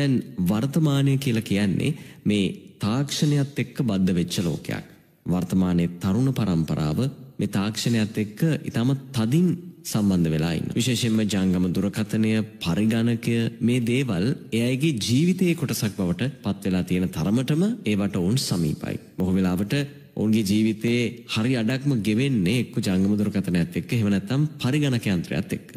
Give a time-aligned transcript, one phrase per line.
[0.00, 0.14] දැන්
[0.44, 2.46] වර්තමානය කියලා කියන්නේ මේ
[2.80, 4.86] තාක්ෂණයත් එක්ක බද්ධ වෙච්ච ලෝකයක්.
[5.26, 7.00] වර්තමානයේ තරුණ පරම්පරාව
[7.38, 9.48] මේ තාක්ෂණයත් එක්ක ඊටමත් තදින්
[9.82, 10.72] සම්බන්ධ වෙලා ඉන්න.
[10.72, 18.16] විශේෂයෙන්ම ජංගම දුරකථනය පරිගණකය මේ දේවල් එයගේ ජීවිතයේ කොටසක් බවට පත් වෙලා තියෙන තරමටම ඒවට
[18.16, 18.96] ඔවුන් සමීපයි.
[19.18, 19.74] බොහෝ වෙලාවට
[20.16, 25.70] ඔවුන්ගේ ජීවිතයේ හරි අඩක්ම ගෙවෙන්නේ එක්ක ජංගම දුරකථනයත් එක්ක එහෙම නැත්නම් පරිගණක යන්ත්‍රයත් එක්ක.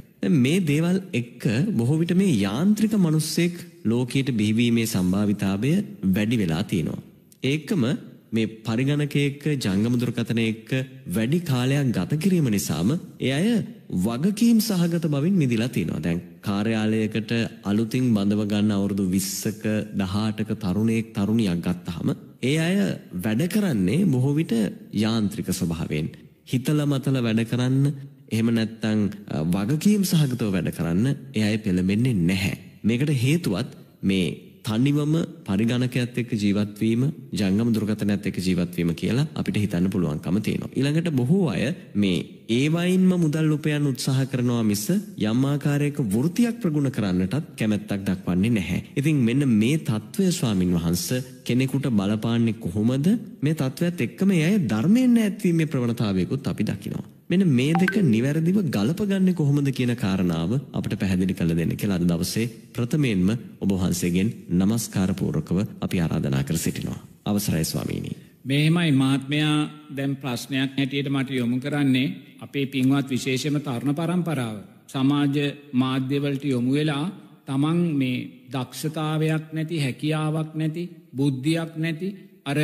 [0.44, 3.56] මේ දේවල් එක්ක බොහෝ විට මේ යාන්ත්‍රික මිනිස්සෙක්
[3.86, 5.72] ලෝකයට බිහිවීමේ සම්භාවිතාවය
[6.10, 7.04] වැඩි වෙලා තියෙනවා.
[7.44, 7.84] ඒකම
[8.32, 10.72] මේ පරිගණක එක්ක ජංගම දුරකථන එක්ක
[11.10, 13.50] වැඩි කාලයක් ගත කිරීම නිසාම ඒ අය
[14.00, 16.02] වගකීම් සහගත බවින් මිදිලා තියෙනවා.
[16.02, 17.34] දැන් කාර්යාලයකට
[17.64, 19.66] අලුතින් බඳව ගන්න අවුරුදු 20ක
[19.96, 22.76] 18ක තරුණයෙක් තරුණියක් ගත්තාම ඒ අය
[23.20, 24.54] වැඩ කරන්නේ බොහෝ විට
[24.96, 26.10] යාන්ත්‍රික ස්වභාවයෙන්.
[26.46, 27.86] හිතලා මතලා වැඩ කරන්න
[28.28, 29.02] එහෙම නැත්නම්
[29.54, 32.73] වගකීම් සහගතව වැඩ කරන්න ඒ අය පෙළඹෙන්නේ නැහැ.
[32.84, 34.28] මේකට හේතුවත් මේ
[34.66, 35.14] තනිවම
[35.48, 37.02] පරිගණකයත් එක්ක ජීවත් වීම
[37.34, 40.72] ජංගම දුරකථනයත් එක්ක ජීවත් වීම කියලා අපිට හිතන්න පුළුවන්කම තියෙනවා.
[40.72, 46.92] ඊළඟට බොහෝ අය මේ ඒ වයින්ම මුදල් උපයන්න උත්සාහ කරනවා මිස යම් ආකාරයක වෘත්තියක් ප්‍රගුණ
[46.92, 48.80] කරන්නටත් කැමැත්තක් දක්වන්නේ නැහැ.
[48.96, 53.10] ඉතින් මෙන්න මේ తත්වය ස්වාමින් වහන්සේ කෙනෙකුට බලපාන්නේ කොහොමද?
[53.42, 57.13] මේ తත්වයත් එක්කම ඒ අය ධර්මයෙන් නැත්වීමේ ප්‍රවණතාවයකුත් අපි දකිනවා.
[57.34, 62.52] මෙන්න මේ දෙක නිවැරදිව ගලපගන්නේ කොහොමද කියන කාරණාව අපිට පැහැදිලි කළ දෙන්න කියලා අද දවසේ
[62.72, 67.00] ප්‍රථමයෙන්ම ඔබ වහන්සේගෙන් নমස්කාර පූර්වකව අපි ආරාධනා කර සිටිනවා.
[67.26, 68.14] අවසරයි ස්වාමීනි.
[68.44, 69.58] මෙහෙමයි මහත්මයා
[69.98, 74.58] දැන් ප්‍රශ්නයක් හැටියට මට යොමු කරන්නේ අපේ පින්වත් විශේෂම තරුණ පරම්පරාව.
[74.88, 75.36] සමාජ
[75.74, 77.06] මාධ්‍යවලට යොමු වෙලා
[77.48, 78.18] තමන් මේ
[78.54, 80.84] දක්ෂතාවයක් නැති හැකියාවක් නැති
[81.16, 82.10] බුද්ධියක් නැති
[82.46, 82.60] අර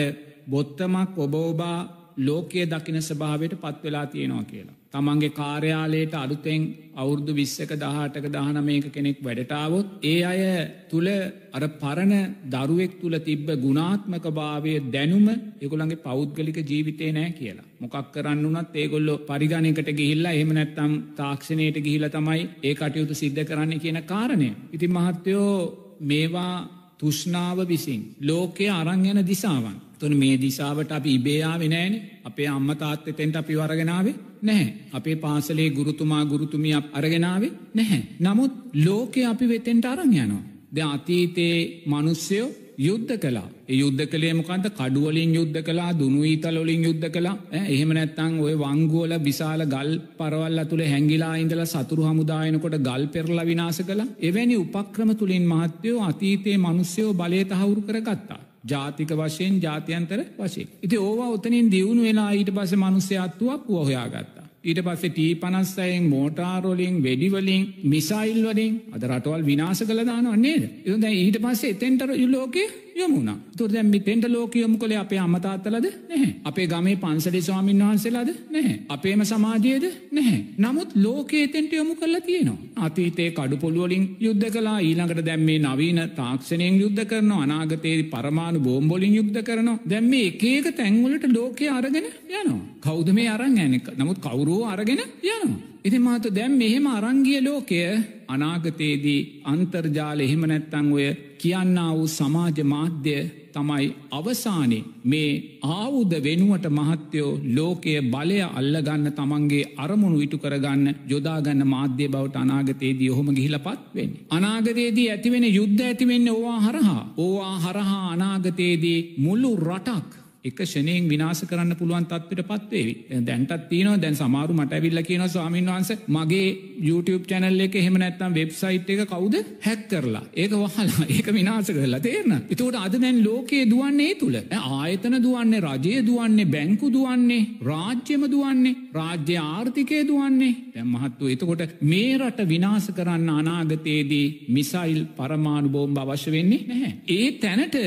[0.49, 1.79] බොත්තමක් ඔබෝබා
[2.17, 4.79] ලෝකයේ දකින ස්භාවයට පත් වෙලා තියෙනවා කියලා.
[4.91, 6.61] තමන්ගේ කාර්යාලයට අලුතෙන්
[6.95, 10.41] අවුරදු විස්සක දහටක දහනමයක කෙනෙක් වැඩටාවොත් ඒ අය
[10.89, 11.09] තුළ
[11.53, 12.13] අර පරණ
[12.47, 15.27] දරුවෙක් තුළ තිබ්බ ගුණාත්මක භාවය දැනුම
[15.59, 17.67] එකුළන්ගේ පෞද්ගලික ජීවිතය නෑ කියලා.
[17.79, 23.79] මොකක් කරන්න වනත් ඒගොල්ලො පරිගණයකට ගිහිල්ලා එහම නැත්තම් තාක්ෂණයට ගිහිල තමයි ඒ කටයුතු සිද්ධ කරන්න
[23.79, 24.49] කියන කාරණය.
[24.73, 25.53] ඉතින් මහත්තයෝ
[26.01, 26.55] මේවා
[26.97, 29.77] තුෂ්නාව විසින් ලෝකය අරං යන දිසාවන්.
[29.99, 31.93] තුන මේ දිසාවට අපි ඉබේයාව නෑන
[32.23, 34.73] අපේ අම්ම තාත්තතෙන්ට අපි වරගෙනාවේ නැහැ.
[34.93, 38.01] අපේ පාසලේ ගුරුතුමා ගුරුතුමිය අරගෙනාවේ නැහැ.
[38.19, 40.41] නමුත් ලෝකෙ අපි වෙතෙන්ට අරං යනවා.
[40.69, 42.49] ද අතීතයේ මනුස්්‍යයෝ
[42.79, 47.33] යුද්ධ කලා යුද්ධ කළේ මොකන්ද කඩුවලින් යුද්ධ කලා දුනුවීතලොලින් යුද්ධ කලා
[47.63, 53.79] එහෙම නැත්තං ඔය වංගුවල විශාල ගල් පරවල් තුළ හැංගිලා ඉඳල සතුරු හමුදායනකොට ගල් පෙරලා විනාස
[53.81, 58.39] කළ එවැනි උපක්‍රම තුළින් මහත්තයෝ අතීතයේ මනුස්්‍යයෝ බලය තහවුරු කරගත්තා.
[58.63, 60.67] ජාතික වශයෙන් ජාතියන්තර වශයෙන්.
[60.83, 64.45] ඉති ඕවා ඔතනින් දියුණු වෙලා ඊට පස මනුස්්‍යයත්තුවක් වහොයාගත්තා.
[64.61, 70.63] ඊට පස්සේ ටී පනස්සයෙන් මෝටාරෝලින් වෙඩිවලින් මිසයිල් වලින් අද රටවල් විනාස කළ දානවන්නේද.
[70.85, 72.65] එද ඊට පස්සේ එතෙන්ටර යුලෝකය
[72.99, 75.75] යමුණ තුර දැම් තෙන්ට ලෝක යොමු කළේ අපේ අමතාත්තලද
[76.09, 76.29] නැහැ.
[76.43, 78.75] අපේ ගමේ පන්සලි ස්වාමින් වහන්සේලාද නැහැ.
[78.89, 80.39] අපේම සමාජයද නැහැ.
[80.57, 82.57] නමුත් ලෝකයේ තෙන්ට යොමු කරලා තියෙනවා.
[82.77, 89.41] අතීතේ කඩු පොළුවලින් යුද්ධ කලා ඊළඟට දැම්මේ නවීන තාක්ෂණයෙන් යුද්ධ කරන අනාගතයේ පරමාණු බෝම්බොලින් යුද්ධ
[89.43, 89.79] කරනවා.
[89.85, 92.61] දැම්ම එකක තැන්වලට ලෝකය අරගෙන යනවා.
[92.81, 95.59] කෞද මේ අරං ඇනෙක් නමුත් කවුරුව අරගෙන යනවා.
[95.81, 97.81] ඉති මාත දැම් මෙහෙම අරංගිය ලෝකය
[98.27, 101.05] අනාගතයේදී අන්තර්ජාල එහෙම නැත්තං ඔය
[101.39, 103.15] කියන්න වූ සමාජ මාධ්‍ය
[103.53, 105.31] තමයි අවසානේ මේ
[105.69, 113.29] ආවුද වෙනුවට මහත්තයෝ ලෝකය බලය අල්ලගන්න තමන්ගේ අරමුණු ඉටු කරගන්න යොදාගන්න මාධ්‍ය බවට අනාගතයේදී ඔහොම
[113.31, 114.15] ගිහිලපත් වෙන්න.
[114.29, 120.09] අනාගතයේදී ඇතිවෙන යුද්ධ ඇතිවෙන්න ඕවා හරහා ඕවා හරහා අනාගතයේදී මුල්ලු රටක්
[120.41, 125.65] එක ෂනයෙන් විනාස කරන්න පුළුවන් තත්වට පත්වේවි දැන්ටත් තියන දැන් සමාරු මට ඇවිල්ල කියන ස්වාමීන්
[125.67, 126.45] වහන්ස මගේ
[126.81, 130.21] YouTube චැනල් එක එහෙම නැත්තම් වෙබ්සයිට් එක කවුද හැක් කරලා?
[130.33, 134.37] ඒක වහලා ඒක විනාස කරලා තේරන එතකට අද දැන් ලෝකයේ දුවන්නේ තුළ
[134.73, 140.53] ආයතන දුවන්නේ රජය දුවන්නේ බැංකු දුවන්නේ රාජ්‍යම දුවන්නේ රාජ්‍ය ආර්ථිකය දුවන්නේ.
[140.73, 146.93] දැම් මහත්තු එතකොට මේ රට විනාස කරන්න අනාගතයේදී මිසයිල් පරමාණු බෝම්භ අවශ්‍ය වෙන්නේ නැහැ.
[147.09, 147.77] ඒ තැනට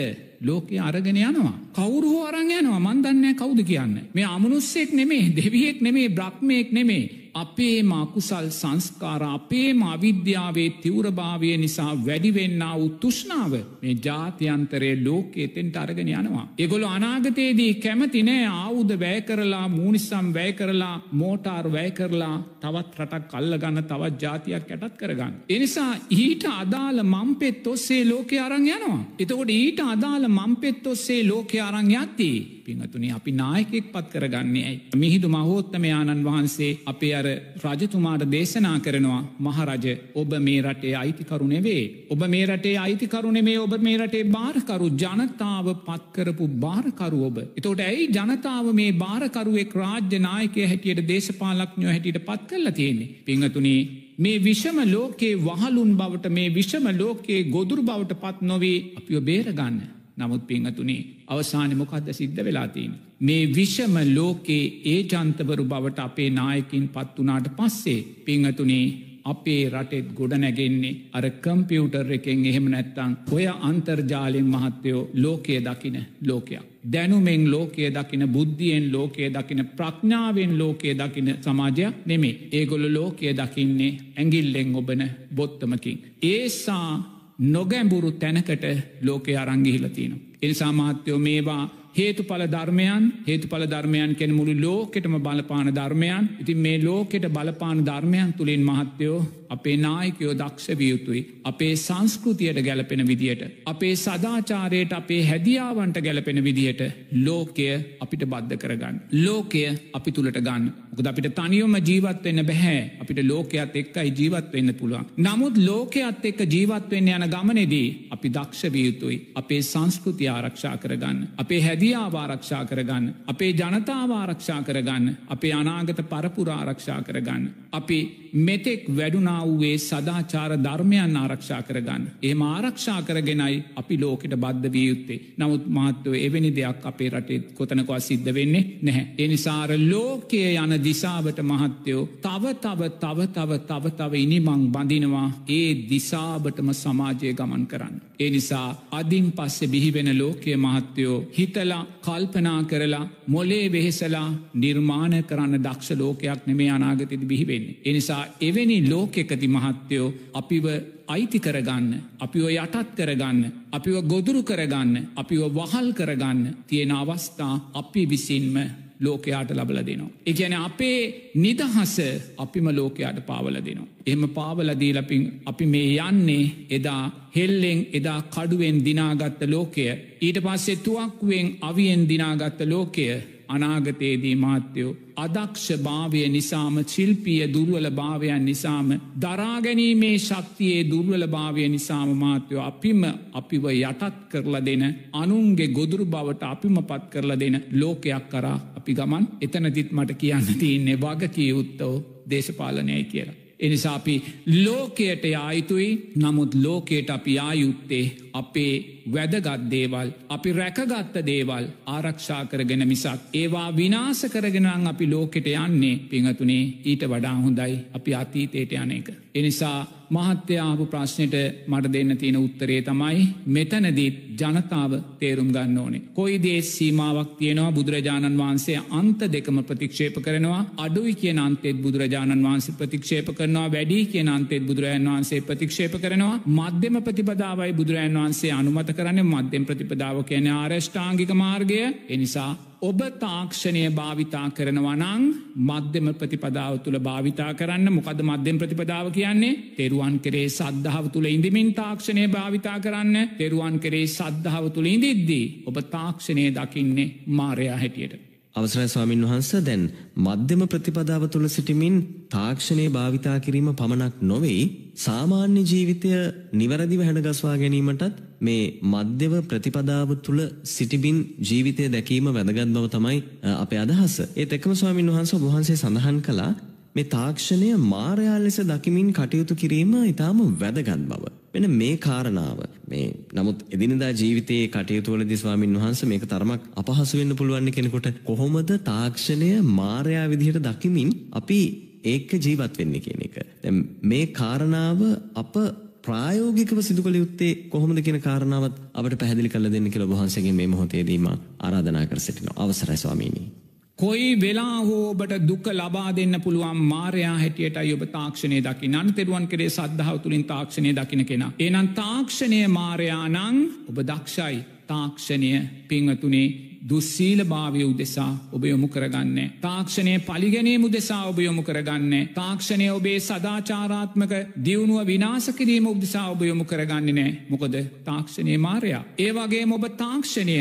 [0.43, 1.59] ලෝකය අරගෙන යනවා.
[1.75, 3.99] කවුරු අරං යනවා මන්දන්නෑ කවුද කියන්න.
[4.15, 7.22] මේ අමනුස්සෙක් නෙමේ දෙවියෙක් නෙමේ බ්‍රහ්මයෙක් නෙමේ.
[7.34, 13.52] අපේ මකුසල් සංස්කාර අපේම අවිද්‍යාවේ තිවරභාවය නිසා වැඩිවෙන්න වූ තුෂ්නාව
[13.82, 16.46] මේ ජාතියන්තරේ ලෝකයේ තෙන්ට අරගෙන යනවා.
[16.58, 23.29] එගොල අනාගතයේදී කැමති නෑ ආවුද වැය කරලා මූනිස්සම් වැය කරලා මෝටාර් වැය කරලා තවත් රටක්
[23.29, 25.34] කල්ල ගන්න තවත් ජාතියක් ඇටත් කරගන්න.
[25.49, 29.05] එනිසා ඊට අදාළ මම්පෙත් ඔස්සේ ලෝකය අරං යනවා.
[29.19, 32.52] එතකොට ඊට අදාළ මම්පෙත් ඔස්සේ ලෝකය අරං යත්තිී.
[32.64, 34.81] පිංහතුනි අපි නායකෙක් පත් කරගන්නේ ඇයි.
[34.97, 37.29] මිහිදු මහෝත්තමයාණන් වහන්සේ අපේ අර
[37.64, 41.82] රජතුමාට දේශනා කරනවා මහරජ ඔබ මේ රටේ අයිතිකරුණෙවේ.
[42.11, 47.38] ඔබ මේ රටේ අයිතිකරුණේ මේ ඔබ මේ රටේ භාරකරු ජනතාව පත්කරපු භාරකරු ඔබ.
[47.59, 53.11] එතෝට ඇයි ජනතාව මේ භාරකරුවෙක් රාජ්‍ය නායකය හැටියට දේශපාලක්ඥෝ හැටියට පත් කරලා තියෙන්නේ.
[53.26, 53.81] පිංහතුනී
[54.19, 59.82] මේ විෂම ලෝකයේ වහලුන් බවට මේ විෂම ලෝකයේ ගොදුරු බවට පත් නොවේ අපිෝ බේරගන්න.
[60.17, 62.93] නමුත් පිංහතුනේ අවසානය මොකක්ද සිද්ධ වෙලාතිීන්.
[63.20, 68.85] මේ විෂම ලෝකයේ ඒ ජන්තවරු බවට අපේ නායකින් පත් වනාට පස්සේ පිංහතුනේ
[69.25, 76.62] අපේ රටෙත් ගොඩනැගෙන්නේ අර කම්පියුටර් එකෙන් එහෙම නැත්තං ඔය අන්තර්ජාලෙන් මහත්තයෝ ලෝකය දකින ලෝකයක්.
[76.85, 84.75] දැනුමෙන් ලෝකය දකින බුද්ධියෙන් ලෝකය දකින ප්‍රඥාවෙන් ලෝකය දකින සමාජයක් නෙමේ ඒගොල ලෝකය දකින්නේ ඇගිල්ලෙන්
[84.75, 85.03] ඔබන
[85.37, 85.99] බොත්තමකින්.
[86.25, 88.64] ඒසා නොගැඹුරු තැනකට
[89.02, 90.12] ලෝකය අරංගිහිලතින.
[90.43, 91.62] එනිසා මහත්තයෝ මේවා
[91.96, 98.62] හේතුඵල ධර්මයන් හේතුඵල ධර්මයන් කෙන මුළු ලෝකෙටම බලපාන ධර්මයන් ඉතින් මේ ලෝකෙට බලපාන ධර්මයන් තුළින්
[98.62, 99.19] මහත්තයෝ
[99.49, 101.20] අපේ නායකයෝ දක්ෂ වියුතුයි.
[101.44, 103.43] අපේ සංස්කෘතියට ගැලපෙන විදියට.
[103.67, 106.82] අපේ සදාචාරයට අපේ හැදියාවන්ට ගැලපෙන විදිහට
[107.26, 107.69] ලෝකය
[108.00, 109.00] අපිට බද්ධ කරගන්න.
[109.25, 110.73] ලෝකය අපි තුළට ගන්න.
[110.93, 115.06] මොකද අපිට තනියොම ජීවත්වෙන්න බැහැ අපිට ලෝකයක් එක්කයි ජීවත් වෙන්න පුළුවන්.
[115.17, 119.33] නමුත් ලෝකයත් එක්ක ජීවත්වෙන්න යන ගමනෙදී අපි දක්ෂ වියුතුයි.
[119.35, 121.29] අපේ සංස්කෘතිය ආරක්ෂා කරගන්න.
[121.37, 123.15] අපේ හැදියාව ආරක්ෂා කරගන්න.
[123.27, 125.17] අපේ ජනතාව ආරක්ෂා කරගන්න.
[125.29, 127.49] අපේ අනාගත පරපුර ආරක්ෂා කරගන්න.
[127.73, 132.05] අපි මෙතෙක් වැඩුනා වූයේ සදාචාර ධර්මයන් ආරක්ෂා කරගන්න.
[132.23, 135.20] ඒ ආරක්ෂා කරගෙනයි අපි ලෝකට බද්ධ විය යුත්තේ.
[135.38, 139.06] නමුත් මාත්‍යව එවැනි දෙයක් අපේ රටේ කොතනකවා සිද්ධ වෙන්නේ නැහැ.
[139.19, 146.73] එනිසාර ලෝකය යන දිසාවට මහත්තයෝ තව තව තව තව තව තව ඉනිමං බඳිනවා ඒ දිසාබටම
[146.75, 148.00] සමාජය ගමන් කරන්න.
[148.19, 155.99] ඒ නිසා අදින් පස්සෙ බිහිවෙන ලෝකය මහත්තයෝ හිතලා කල්පනා කරලා මොලේ වෙහෙසලා නිර්මාණ කරන්න දක්ෂ
[155.99, 157.76] ලෝකයක් නෙමේ අනාගතයද බිහිවෙන්නේ.
[157.84, 160.67] එනිසා එවැනි ලෝකෙකති මහත්තයෝ අපිව
[161.09, 161.89] අයිති කරගන්න
[162.19, 163.41] අපිව යටත් කරගන්න
[163.73, 168.57] අපිව ගොදුරු කරගන්න අපිව වහල් කරගන්න තියෙන අවස්ථා අපි විසින්ම
[169.01, 170.11] ලෝකයාට ලබල දෙනවා.
[170.27, 171.97] එකන අපේ නිදහස
[172.37, 173.89] අපිම ලෝකයාට පාවල දෙනවා.
[174.07, 177.03] එම පාවලදීලපින් අපි මේ යන්නේ එදා
[177.37, 179.87] හෙල්ලෙන් එදා කඩුවෙන් දිනාගත්ත ලෝකය
[180.21, 183.07] ඊට පස්සේ තුවක්ුවෙන් අවියෙන් දිනාගත්ත ලෝකය
[183.53, 188.89] අනාගතයේදී මාත්‍යයෝ අදක්ෂ භාවය නිසාම ශිල්පිය දුර්වල භාවයන් නිසාම
[189.23, 193.03] දරාගැනීමේ ශක්තියේ දුර්වල භාවය නිසාම මාත්‍යයෝ අපිම
[193.35, 194.85] අපිව යටත් කරලා දෙන
[195.15, 200.99] අනුන්ගේ ගොදුරු බවට අපිම පත් කරලා දෙන ලෝකයක් කරා අපි ගමන් එතනතිත් මට කියන්න තියන්නේ
[200.99, 201.95] වගකිය යුත්තෝ
[202.27, 203.42] දේශපාලනයයි කියලා.
[203.62, 204.14] එනිසා අපි
[204.56, 208.75] ලෝකයට ආයුතුයි නමුත් ලෝකයට අපි ආයුත්තේ අපේ
[209.06, 216.00] වැදගත් දේවල් අපි රැකගත්ත දේවල් ආරක්ෂා කරගෙන මිසක් ඒවා විනාස කරගෙනන් අපි ලෝකෙට යන්නේ.
[216.00, 217.79] පිංහතුනේ ඊට වඩා හොඳයි.
[217.94, 219.09] අපි අතීතයට යන එක.
[219.35, 221.35] එනිසා මහත්‍යාපු ප්‍රශ්නයට
[221.67, 226.03] මට දෙන්න තියෙන උත්තරේ තමයි මෙතනදීත් ජනතාව තේරුම් ගන්න ඕනේ.
[226.14, 230.61] කොයි දේ සීමාවක් තියෙනවා බුදුරජාණන් වහන්සේ අන්ත දෙකම ප්‍රතික්ෂේප කරනවා.
[230.76, 233.73] අඩුයි කිය අන්තෙත් බුදුරජාණන් වහන්සේ ප්‍රතික්ෂේප කරනවා.
[233.73, 236.41] වැඩි කිය අන්තෙත් බුදුරජන් වහන්සේ ප්‍රතික්ෂේප කරනවා.
[236.58, 239.25] මධ්‍යම ප්‍රතිපදාවයි බුදුරජන් වහන්සේ අනුමත කරන්න.
[239.26, 241.81] මධ්‍යම ප්‍රතිපදාව කියන ආරෂ්ඨාංගික මාර්ගය.
[242.08, 245.26] එනිසා ඔබ තාක්ෂණය භාවිතා කරනවා නං
[245.69, 247.93] මධ්‍යම ප්‍රතිපදාව තුළ භාවිතා කරන්න.
[247.93, 249.61] මොකද මධ්‍යම ප්‍රතිපදාව කියන්නේ?
[249.76, 253.31] තෙරුවන් කරේ සද්ධාව තුළ ඉඳමින් තාක්ෂණය භාවිතා කරන්න.
[253.38, 258.31] තෙරුවන් කරේ සද්ධාව තුළ ඉදිද්දී ඔබ තාක්ෂණය දකින්නේ මාරයා හැටියට.
[258.55, 259.82] අවසරයි ස්වාමින් වහන්ස දැන්
[260.19, 261.94] මධ්‍යම ප්‍රතිපදාව තුළ සිටිමින්
[262.29, 264.65] තාක්ෂණය භාවිතා කිරීම පමණක් නොවෙයි
[264.97, 266.11] සාමාන්‍ය ජීවිතය
[266.53, 268.63] නිවැරදිව හැඩගස්වා ගැනීමටත් මේ
[268.94, 271.19] මධ්‍යව ප්‍රතිපදාව තුළ සිටිබින්
[271.51, 273.19] ජීවිතය දැකීම වැදගත් බව තමයි
[273.56, 274.17] අපේ අදහස.
[274.37, 276.53] ඒත් එකම ස්වාමින් වහන්සේ ඔබ වහන්සේ සඳහන් කළා
[276.94, 281.25] මේ තාක්ෂණය මාරයා ලෙස දකිමින් කටයුතු කිරීම ඊටාම වැදගත් බව.
[281.55, 287.37] මෙන්න මේ කාරණාව මේ නමුත් එදිනදා ජීවිතයේ කටයුතු වලදී ස්වාමින් වහන්සේ මේක තරමක් අපහසු වෙන්න
[287.37, 291.61] පුළුවන් කෙනෙකුට කොහොමද තාක්ෂණය මාරයා විදිහට දකිමින් අපි
[292.05, 293.37] ඒක ජීවත් වෙන්නේ කියන එක.
[293.63, 295.01] දැන් මේ කාරණාව
[295.35, 295.55] අප
[296.03, 300.69] ප්‍රායෝගිකව සිදු කළ යුත්තේ කොහොමද කියන කාරණාවත් අපට පැහැදිලි කරලා දෙන්න කියලා ඔබ වහන්සේගෙන් මේ
[300.69, 302.59] මොහොතේදී මා ආරාධනා කර සිටිනවා.
[302.59, 303.62] අවසරයි ස්වාමීනි.
[303.99, 309.70] කොයි වෙලා හෝ ඔබට දුක ලබා දෙන්න පුළුවන් මාරයා හැටියට ඔබ තාක්ෂණය දකි අන්තෙරුවන් කරේ
[309.70, 311.44] සද්ධාව තුළින් තාක්ෂණය දකින කෙන.
[311.58, 315.53] ඒනම් තාක්ෂණය මාරයානං ඔබ දක්ෂයි තාක්ෂණය
[315.89, 319.51] පිංහතුනේ දුස්සීල භාවය උදෙසා ඔබ යොමු කරගන්න.
[319.61, 322.29] තාක්ෂණය පලිගැනීම උදෙසා ඔබ යොමු කරගන්න.
[322.34, 324.32] තාක්ෂණය ඔබේ සදාචාරාත්මක
[324.65, 329.05] දියුණුව විනාස කිරීම උදෙසා ඔබ යොමු කරගන්නේ නෑ මොකද තාක්ෂණය මාරයා.
[329.19, 330.58] ඒවගේ ඔබ තාක්ෂණය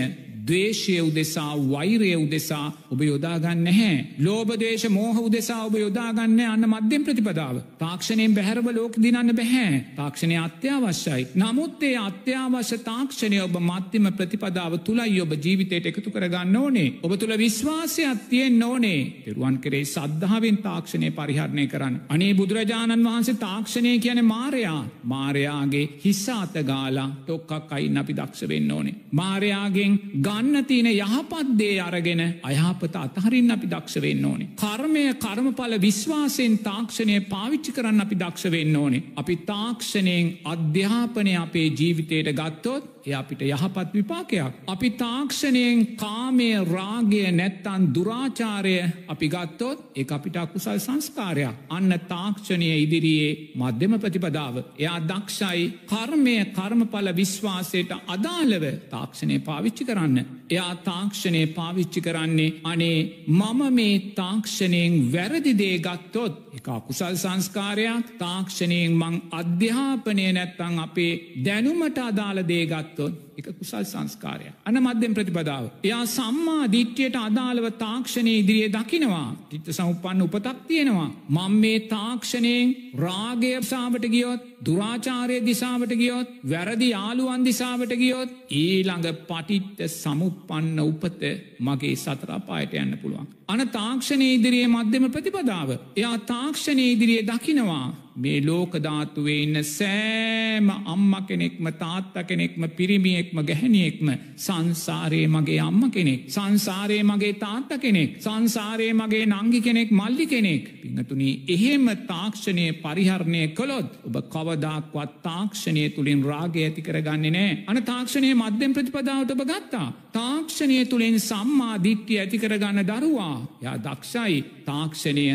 [0.48, 4.06] දවේශය උදෙසා වෛරය උදෙසා ඔබ යොදාගන්න නැහැ.
[4.20, 7.62] ලෝබදේශ මෝහ උදෙසා ඔබ යොදාගන්න අන්න මධ්‍යම් ප්‍රතිපදාව.
[7.80, 9.84] තාක්ෂණයෙන් බැහැරව ලෝක දිනන්න බැහැ.
[9.96, 11.28] තාක්ෂණය අත්‍යවශ්‍යයි.
[11.36, 16.94] නමුත්තේ අත්‍යවශ්‍ය තාක්ෂණය ඔබ මධ්‍යම ප්‍රතිපදාව තුළයි ඔබ ජීවිතයට එකතු කරගන්න ඕනේ.
[17.04, 19.24] ඔබ තුළ විශ්වාසයක් තියෙන් ඕනේ.
[19.26, 22.02] තෙරුවන් කරේ සද්ධාවෙන් තාක්ෂණය පරිහරණය කරන්න.
[22.10, 28.96] අනේ බුදුරජාණන් වහන්සේ තාක්ෂණය කියන මාරයා මාරයාගේ හිස්සාත ගාලා ටොක්කක් අයින් අපි දක්ෂ වෙන්න ඕනේ.
[29.12, 34.48] මාරයාගෙන් ගන්න තියෙන යහපත්දේ අරගෙන අයහපත අතහරින් අපි දක්ෂ වෙන්න ඕනේ.
[34.56, 39.04] කර්මය කර්මඵල විශ්වාසයෙන් තාක්ෂණය පාවිච්චි කරන්න අපි දක්ෂ වෙන්න ඕනේ.
[39.16, 44.54] අපි තාක්ෂණයෙන් අධ්‍යාපනය අපේ ජීවිතයට ගත්තොත් එය අපිට යහපත් විපාකයක්.
[44.68, 48.76] අපි තාක්ෂණයෙන් කාමය රාගය නැත්තන් දුරාචාරය
[49.08, 51.56] අපි ගත්තොත් ඒ අපිට අකුසල් සංස්කාරයක්.
[51.70, 54.56] අන්න තාක්ෂණය ඉදිරියේ මධ්‍යම ප්‍රතිපදාව.
[54.78, 60.21] එයා දක්ෂයි කර්මය කර්මඵල විශ්වාසයට අදාළව තාක්ෂණය පාවිච්චි කරන්න.
[60.50, 62.98] එයා තාක්ෂණය පාවිච්චි කරන්නේ අනේ
[63.30, 71.14] මම මේ තාක්ෂණයෙන් වැරදිදේ ගත්තොත් එක අකුසල් සංස්කාරයක් තාක්ෂණයෙන් මං අධ්‍යාපනය නැත්තං අපේ
[71.46, 74.52] දැනුමට අදාළ දේගත්තොත් එක කුසල් සංස්කාරය.
[74.62, 75.66] අන මධ්‍යම් ප්‍රතිපදාව.
[75.82, 79.30] එයා සම්මා දිට්්‍යයට අදාළව තාක්ෂණය ඉදිරියේ දකිනවා.
[79.50, 81.10] තිත්ත සමුපන්න උපතක් තියෙනවා.
[81.30, 89.80] මං මේ තාක්ෂණයෙන් රාගය සාාවට ගියොත් දුරාචාරය දිසාවට ගියොත් වැරදි යාළුවන් දිසාවට ගියොත් ඊළඟ පටිත්ත
[89.94, 91.22] සමුපන්න උපත
[91.60, 93.28] මගේ සතරාපායට යන්න පුළුවන්.
[93.52, 95.70] අන තාක්ෂණය ඉදිරියේ මධ්‍යම ප්‍රතිපදාව.
[95.98, 97.88] එයා තාක්ෂණය ඉදිරියේ දකිනවා.
[98.16, 106.28] මේ ලෝකධාතුවේ ඉන්න සෑම අම්ම කෙනෙක්ම තාත්ත කෙනෙක්ම පිරිමියෙක්ම ගැහැනියෙක්ම සංසාරයේ මගේ අම්ම කෙනෙක්.
[106.28, 108.20] සංසාරයේ මගේ තාත්ත කෙනෙක්.
[108.20, 110.82] සංසාරයේ මගේ නංගි කෙනෙක් මල්ලි කෙනෙක්.
[110.82, 117.64] පිංහතුනී එහෙම තාක්ෂණය පරිහරණය කළොත් ඔබ කවදක්වත් තාක්ෂණය තුළින් රාගය ඇති කරගන්නේ නෑ.
[117.68, 119.88] අන තාක්ෂණය මධ්‍යම් ප්‍රතිපදාවට ඔබ ගත්තා.
[120.14, 123.38] තාක්ෂණය තුළින් සම්මා දිට්්‍ය ඇති කරගන්න දරුවා.
[123.62, 125.28] යා දක්ෂයි තාක්ෂණය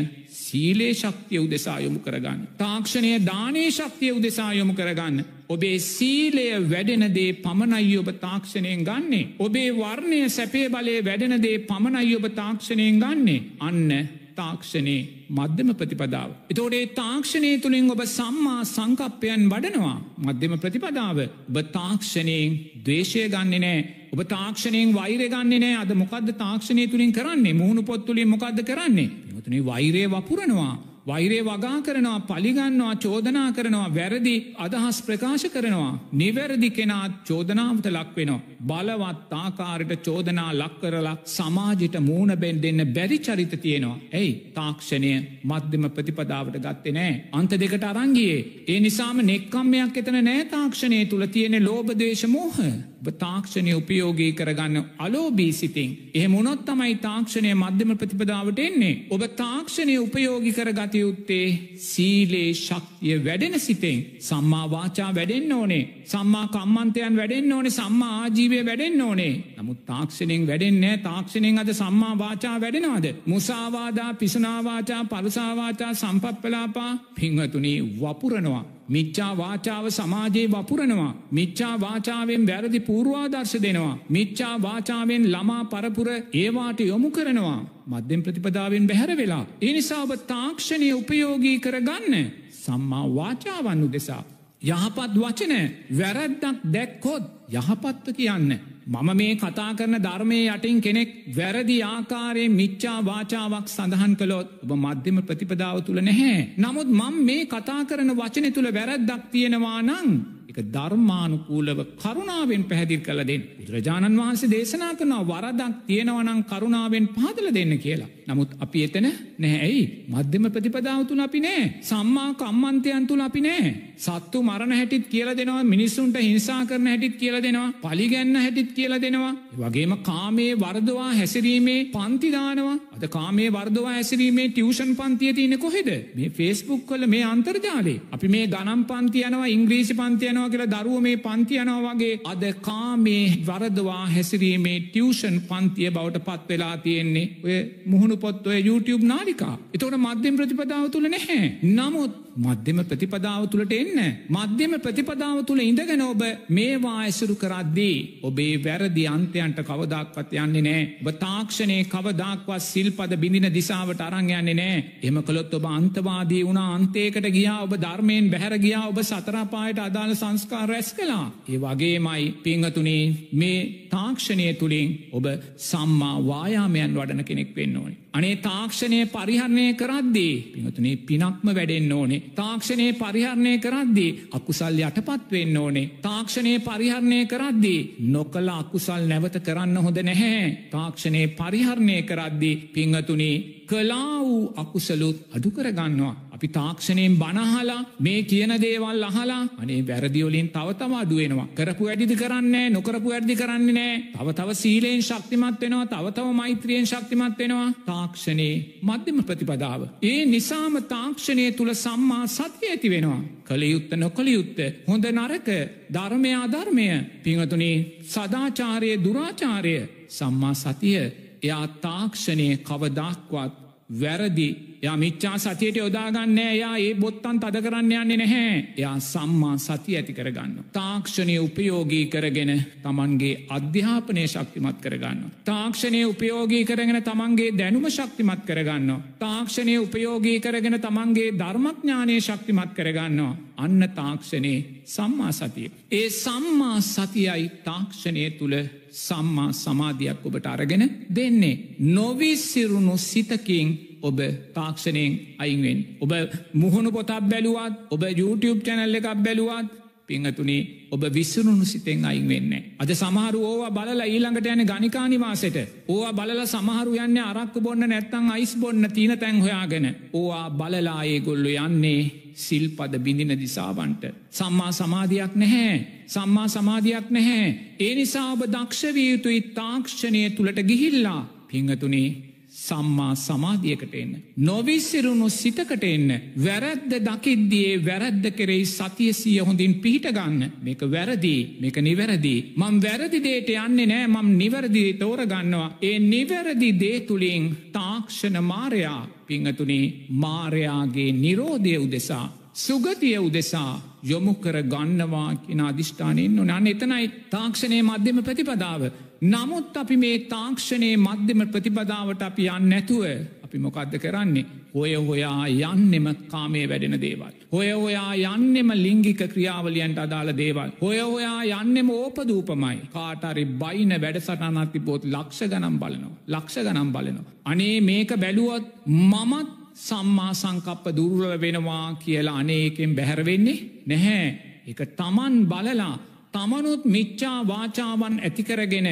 [0.47, 2.43] සීලේ ශක්තිය උදෙසා යොමු කරගන්න.
[2.59, 5.25] තාක්ෂණය දානේ ශක්තිය උදෙසා යොමු කරගන්න.
[5.49, 9.25] ඔබේ සීලය වැඩෙනදේ පමණයි ඔබ තාක්ෂණයෙන් ගන්නේ.
[9.39, 13.43] ඔබේ වර්ණය සැපේ බලය වැඩෙනදේ පමණයි ඔබ තාක්ෂණයෙන් ගන්නේ.
[13.61, 13.91] අන්න
[14.37, 16.31] තාක්ෂණයේ මධ්‍යම ප්‍රතිපදාව.
[16.53, 19.99] එතෝඩේ තාක්ෂණය තුළින් ඔබ සම්මා සංකප්පයන් වඩනවා.
[20.27, 21.19] මධ්‍යම ප්‍රතිපදාව
[21.51, 23.85] ඔබ තාක්ෂණයෙන් දේශය ගන්නේ නෑ.
[24.13, 29.26] ඔබ තාක්ෂණයෙන් වෛරය ගන්නේ නෑ අද මොකද තාක්ෂණය තුළින් කරන්නේ මුහුණු පොත්තුලින් මොකක්ද කරන්නේ.
[29.47, 30.75] තුනේ වෛරය වපුරනවා.
[31.07, 35.93] වෛරේ වගා කරනවා පලිගන්නවා චෝදනා කරනවා වැරදි අදහස් ප්‍රකාශ කරනවා.
[36.13, 38.41] නිවැරදි කෙනාත් චෝදනාවට ලක්වෙනවා.
[38.63, 44.01] බලවත් ආකාරයට චෝදනා ලක්කරලා සමාජිට මූුණ බෙන් දෙන්න බැරි චරිත තියෙනවා.
[44.13, 45.13] ඇයි තාක්ෂණය
[45.45, 47.15] මධ්‍යම ප්‍රතිපදාවට ගත්තේ නෑ.
[47.33, 48.41] අන්ත දෙකට අරංගියේ.
[48.69, 52.59] ඒ නිසාම නෙක්කම්මයක් එතන නෑ තාක්ෂණය තුළ තියෙන ලෝබදේශ මෝහ.
[53.05, 56.11] තාක්ෂණය උපයෝගී කරගන්න අලෝබී සිතින්.
[56.15, 59.07] එහ මුණොත් තමයි තාක්ෂණය මධ්‍යම ප්‍රතිපදාවට එන්නේ.
[59.11, 63.99] ඔබ තාක්ෂණය උපයෝගි කරගත යුත්තේ සීලේ ශක්තිය වැඩෙන සිතෙන්.
[64.21, 66.05] සම්මා වාචා වැඩෙන්න්න ඕනේ.
[66.05, 67.71] සම්මා කම්මන්තයන් වැඩෙන්න්න ඕනේ.
[67.71, 69.35] සම්මා ආජීවය වැඩෙන්න්න ඕනේ.
[69.57, 73.07] නමුත් තාක්ෂණයෙන් වැඩෙන්නේ තාක්ෂණයෙන් අද සම්මා වාචා වැඩෙනවාද?
[73.27, 78.76] මුසාවාදා පිසුනාවාචා පලසාවාචා සම්පත්පලාපා පිංහතුනී වපුරනවා.
[78.89, 81.17] මිච්චා වාචාව සමාජයේ වපුරනවා.
[81.33, 83.99] මිච්චා වාචාවෙන් වැරදි පූර්වාදර්ශ දෙනවා.
[84.11, 87.61] මිච්චා වාචාවෙන් ළමා පරපුර ඒවාට යොමු කරනවා.
[87.87, 89.45] මධ්‍යෙන් ප්‍රතිපදාවෙන් බැහැර වෙලා.
[89.61, 92.15] එනිසා ඔබ තාක්ෂණය උපයෝගී කරගන්න.
[92.51, 94.23] සම්මා වාචාවන්නු දෙසා.
[94.63, 95.55] යහපත් වචන
[95.99, 98.51] වැරැද්දක් දැක්කොත් යහපත්ව කියන්න.
[98.87, 105.19] මම මේ කතා කරන ධර්මය යටින් කෙනෙක් වැරදි ආකාරයෙන් මිච්චා වාචාවක් සඳහන් කළොත් ඔබ මධ්‍යම
[105.23, 106.55] ප්‍රතිපදාව තුළ නැහැ.
[106.57, 110.09] නමුත් මං මේ කතා කරන වචන තුළ වැරැද්දක් තියෙනවා නං.
[110.51, 113.43] එක ධර්මානුකූලව කරුණාවෙන් පැහැදිල් කළ දෙෙන්.
[113.59, 118.11] බුදුරජාණන් වහන්සේ දේශනා කරනවා වරදක් තියෙනවනං කරුණාවෙන් පාදල දෙන්න කියලා.
[118.27, 119.07] නමුත් අපි එතන
[119.39, 121.65] නැහැයි මධ්‍යම ප්‍රතිපදාව තුළ අපි නෑ.
[121.83, 123.69] සම්මා කම්මන්තයන් තුළ අපි නෑ.
[123.97, 129.33] සත්තු මරණ හැටිත් කියල දෙනවා මිනිස්සුන්ට හිංසා කරන හැටිත් කියල දෙනවා පලිගැන්න හැටිත් කියල දෙනවා.
[129.59, 135.89] වගේම කාමේ වර්දවා හැසිරීමේ පන්තිදානවා අද කාමේ වර්දවා ඇසිරීමේ ටියවෂන් පන්තිය තියන කොහෙද?
[136.17, 141.95] මේ ෆේස්බුක් කල මේ අන්තර්ජාලේ අපි මේ ගනම් පන්තියනවා ඉංග්‍රීසි පන්තියනවා කියලා දරුව මේ පන්තියනවා
[141.95, 147.27] වගේ අද කාමේ වරදවා හැසිරීමේ ටියවෂන් පන්තිය බවට පත් වෙලා තියෙන්නේ.
[147.45, 149.57] ඔය මුහුණු පොත් ඔය YouTube නාලිකා.
[149.75, 151.43] එතවට මධ්‍යම ප්‍රතිපදාව තුළ නැහැ.
[151.73, 153.99] නමුත් මධ්‍යම ප්‍රතිපදාව තුළට එන්න.
[154.29, 158.21] මධ්‍යම ප්‍රතිපදාව තුළ ඉඳගෙන ඔබ මේවා ඇසුරු කරද්දී.
[158.23, 160.83] ඔබේ වැරදි අන්තයන්ට කවදක්වත් යන්නේ නෑ.
[161.01, 164.85] ඔබ තාක්ෂණය කවදක්වත් සිල්පද බිඳින දිසාවට අරං යන්නේ නෑ.
[165.03, 170.69] එම කළොත් ඔබ අන්තවාදී වුණ අන්තේකට ගියා ඔබ ධර්මයෙන් බැහැර ගියා ඔබ සතරපායට අදාළ සංස්කාර
[170.69, 171.27] රැස් කලා.
[171.49, 175.27] ඒ වගේමයි පිංහතුනේ මේ තාක්ෂණය තුළින් ඔබ
[175.59, 178.06] සම්මා වායාමයන් වඩන කෙනෙක් වෙන්න ඕනේ.
[178.17, 182.23] අනේ තාක්ෂණය පරිහරණය කරද්දී පිහතුනේ පිනක්ම වැඩෙන්න්න ඕනේ.
[182.35, 185.91] තාක්ෂණය පරිහරණය කරද්දී අකුසල් යටපත් වෙන්න ඕනේ.
[186.03, 190.69] තාක්ෂණය පරිහරණය කරද්දී නොකළ අකුසල් නැවත කරන්න හොඳ නැහැ.
[190.71, 196.15] තාක්ෂණය පරිහරණය කරද්දී පිංහතුනේ කලා වූ අකුසලුත් අඩුකරගන්නවා.
[196.37, 203.09] අපි තාක්ෂණයෙන් බනහලා මේ කියන දේවල් අහලා අනේ වැරදිියෝලින් තවතම අඩුවෙනවා කරපු වැඩිදි කරන්නේ නොකරපු
[203.09, 207.73] වැඩදි කරන්නේ නෑ තව තව සීලයෙන් ශක්තිමත් වෙනවා තවතව මෛත්‍රියෙන් ශක්තිමත් වෙනවා.
[207.87, 209.83] තාක්ෂණයේ මධ්‍යම ප්‍රතිපදාව.
[210.03, 213.21] ඒ නිසාම තාක්ෂණය තුළ සම්මා සත්‍ය ඇති වෙනවා.
[213.45, 215.49] කළයුත්ත නොකළයුත්ත හොඳ නරක
[215.93, 216.89] ධර්මයා ධර්මය
[217.23, 219.77] පිංහතුනේ සදාචාරය දුරාචාරය
[220.09, 221.05] සම්මා සතිය.
[221.43, 228.75] එයා තාක්ෂණය කවදක්වත් වැරදි යා මිච්චා සතියට යොදාගන්නෑ යා ඒ බොත්තන් තද කරන්න යන්නේ නැහැ
[228.77, 230.65] එයා සම්මා සති ඇති කරගන්න.
[230.73, 232.53] තාක්ෂණය උපයෝගී කරගෙන
[232.83, 235.31] තමන්ගේ අධ්‍යාපනය ශක්තිමත් කරගන්න.
[235.45, 239.03] තාක්ෂණය උපයෝගී කරගෙන තමන්ගේ දැනුම ශක්තිමත් කරගන්න.
[239.19, 243.37] තාක්ෂණය උපයෝගී කරගෙන තමන්ගේ ධර්මඥානය ශක්තිමත් කරගන්නවා.
[243.57, 245.71] අන්න තාක්ෂණයේ සම්මා සතිය.
[245.91, 248.59] ඒ සම්මා සතියයි තාක්ෂණය තුළ
[248.97, 250.85] සම්මා සමාධයක් ඔබට අරගෙන
[251.17, 251.57] දෙන්නේ.
[251.97, 253.69] නොවිස්සිරුණු සිතකින්
[254.03, 254.19] ඔබ
[254.55, 255.79] තාක්ෂණයෙන් අයින්වෙන්.
[256.01, 256.13] ඔබ
[256.55, 259.69] මුහුණු පොතක් බැලුවත් ඔබ YouTube චැනල්ල එකක් බැලුවත්
[260.09, 262.53] පිංහතුනේ ඔබ විස්සරුණු සිතෙන් අයින් වෙන්න.
[262.79, 265.57] අද සමහරු ඕවා බලල ඊළඟට යන ගනිකානිවාසට
[265.89, 271.51] ඕවා බලල සමහරු යන්න අරක්කු බොන්න නැත්තං අයිස් බොන්න තිීන තැන් හොයාගෙන ඕවා බලලායේ ගොල්ලු
[271.59, 274.05] යන්නේ සිල්පද බිඳින දිසාවන්ට.
[274.31, 275.77] සම්මා සමාධයක් නැහැ.
[276.07, 277.49] සම්මා සමාධයක් නැහැ.
[277.79, 282.26] ඒ නිසා ඔබ දක්ෂවිය යුතුයි තාක්ෂණය තුළට ගිහිල්ලා පිංහතුනේ
[282.67, 284.13] සම්මා සමාධියකට එන්න.
[284.49, 286.09] නොවිස්සිරුණු සිතකට එන්න.
[286.45, 292.45] වැරැද්ද දකිද්දියේ වැරැද්ද කෙරෙයි සතියසිය හොඳින් පිහිටගන්න මේක වැරදිී මේක නිවැරදිී.
[292.57, 295.69] මං වැරදිදේට යන්නේ නෑ මම් නිවැරදිී තෝරගන්නවා.
[295.83, 299.93] ඒ නිවැරදි දේතුළින් තාක්ෂණ මාරයා පිංහතුනේ
[300.25, 302.27] මාරයාගේ නිරෝධය උදෙසා.
[302.55, 308.83] සුගතිය උදෙසා යොමු කර ගන්නවා කියෙන අධිෂ්ඨානයෙන් නොනන්න එතනයි තාක්ෂණය මධ්‍යම ප්‍රතිපදාව.
[309.23, 313.05] නමුත් අපි මේ තාක්ෂණයේ මධ්‍යම ප්‍රතිපදාවට අපි යන්න නැතුව
[313.45, 314.45] අපි මොකක්ද කරන්නේ.
[314.75, 317.33] ඔය හොයා යන්නෙම කාමේ වැඩෙන දේවල්.
[317.53, 320.71] ඔය ඔයා යන්නෙම ලිංගික ක්‍රියාවලියන්ට අදාළ දේවල්.
[320.81, 326.17] ඔය ඔයා යන්නෙම ඕපදූපමයි කාටරි බයින වැඩසටනත්ති පොත් ලක්ෂ ගනම් බලනවා.
[326.29, 327.33] ලක්ෂ ගනම් බලනවා.
[327.45, 334.29] අනේ මේක බැලුවොත් මමත් සම්මා සංකප්ප දුර්වල වෙනවා කියලා අනේකෙන් බැහැරවෙන්නේ නැහැ.
[334.67, 335.95] එක තමන් බලලා
[336.37, 338.89] තමනුත් මිච්චා වාචාවන් ඇතිකරගෙන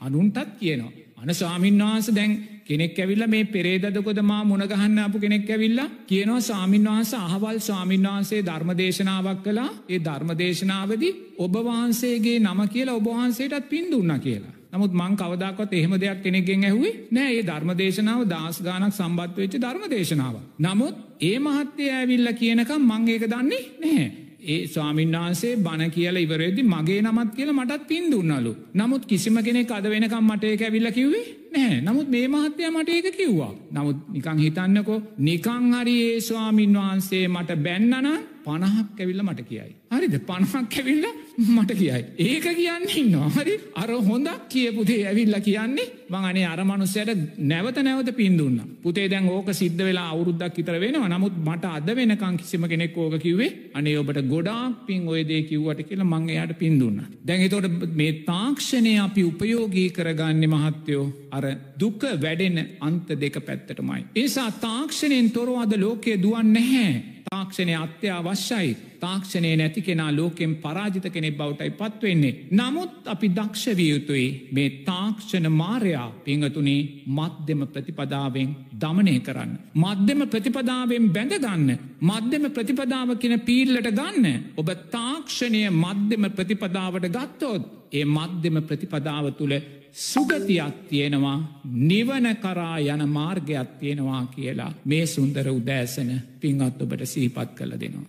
[0.00, 0.92] අනුන්ටත් කියනවා.
[1.16, 2.32] අන ස්වාමින්වහන්ස දැන්
[2.64, 9.70] කෙනෙක් ඇවිල්ල මේ පෙරේදකොද මා මුණගහන්න අපපු කෙනෙක් ඇවිල්ලා කියනවා සාමින්වහන්ස අහවල් ස්වාමින්වහන්සේ ධර්මදේශනාවක් කලා
[9.88, 14.54] ඒ ධර්මදේශනාවදි ඔබවහන්සේගේ නම කියලා ඔබවහන්සේටත් පින්දුන්න කියලා.
[14.70, 20.34] නමුත් මං කවදක්වත් එහෙම දෙයක් කෙනෙක්ගෙන් ඇහුවේ නෑ ඒ ධර්මදේශනාව දස් ගානක් සම්බත් වෙච්ච ධර්මදේශනාව.
[20.60, 24.27] නමුත් ඒ මහත්තය ඇවිල්ල කියනකම් මං ඒක දන්නේ නැහැ.
[24.48, 28.52] ඒ ස්වාමීන් වහන්සේ බණ කියලා ඉවරෙදදි මගේ නමත් කියලා මටත් පින් දුන්නලු.
[28.74, 31.80] නමුත් කිසිම කෙනෙක් අද වෙනකම් මට ඒක ඇවිල්ල කිව්වේ නැහැ.
[31.80, 33.52] නමුත් මේ මහත්තය මට ඒක කිව්වා.
[33.72, 38.08] නමුත් නිකං හිතන්නකෝ නිකං හරි ඒ ස්වාමීන් වහන්සේ මට බැන්නන
[38.48, 39.70] පණහක් ඇවිල්ල මට කියයි.
[39.92, 41.06] හරිද පණහක් ඇවිල්ල
[41.46, 42.00] මට කියයි.
[42.20, 47.10] ඒක කියන්න ඉන්නවා හරි අර හොඳක් කියපුදේ ඇවිල්ල කියන්නේ මංනේ අර මනුස්සයට
[47.44, 48.58] නැවත නැවත පින්දුන්න.
[48.82, 53.18] පුතේ දැන් ඕක සිද්ධ වෙලා අවුරුද්දක් විතර වෙනවා නමුත් මට අද වෙනකං කිසිම කෙනෙක් ඕක
[53.18, 56.98] කිව්වේ අනේ ඔබට ගොඩාක් පින් ඔයදේ කිව්වට කියලා මං එයාට පින්දුන්න.
[57.26, 61.44] දැන් එතොට මේ තාක්ෂණය අපි උපයෝගී කරගන්න මහත්තයෝ අර
[61.78, 64.02] දුක වැඩෙන අන්ත දෙක පැත්තටමයි.
[64.16, 67.17] ඒසා තාක්ෂණයෙන් තොරවාද ලෝකය දුවන් නැහැ.
[67.28, 72.34] තාක්ෂණය අත්‍යවශ්‍යයි තාක්ෂණය නැති කෙනා ලෝකෙන් පරාජිත කෙනෙක් බවටයි පත්වවෙන්නේ.
[72.50, 76.80] නමුත් අපි දක්ෂවිය යුතුයි මේ තාක්ෂණ මාරයා පිංහතුනේ
[77.18, 78.50] මධ්‍යම ප්‍රතිපදාවෙන්
[78.82, 79.52] දමනය කරන්න.
[79.74, 81.70] මධ්‍යම ප්‍රතිපදාවෙන් බැඳගන්න.
[82.02, 84.26] මධ්‍යම ප්‍රතිපදාව කියෙන පීල්ලට ගන්න.
[84.56, 87.62] ඔබ තාක්ෂණය මධ්‍යම ප්‍රතිපදාවට ගත්තොත්
[87.92, 89.54] ඒ මධ්‍යම ප්‍රතිපදාව තුළ
[89.94, 97.74] සුගතියක් තියෙනවා නිවන කරා යන මාර්ගයක් තියෙනවා කියලා මේ සුන්දර උදෑසන පින්වත් ඔබට සීපත් කළ
[97.76, 98.06] දෙනවා.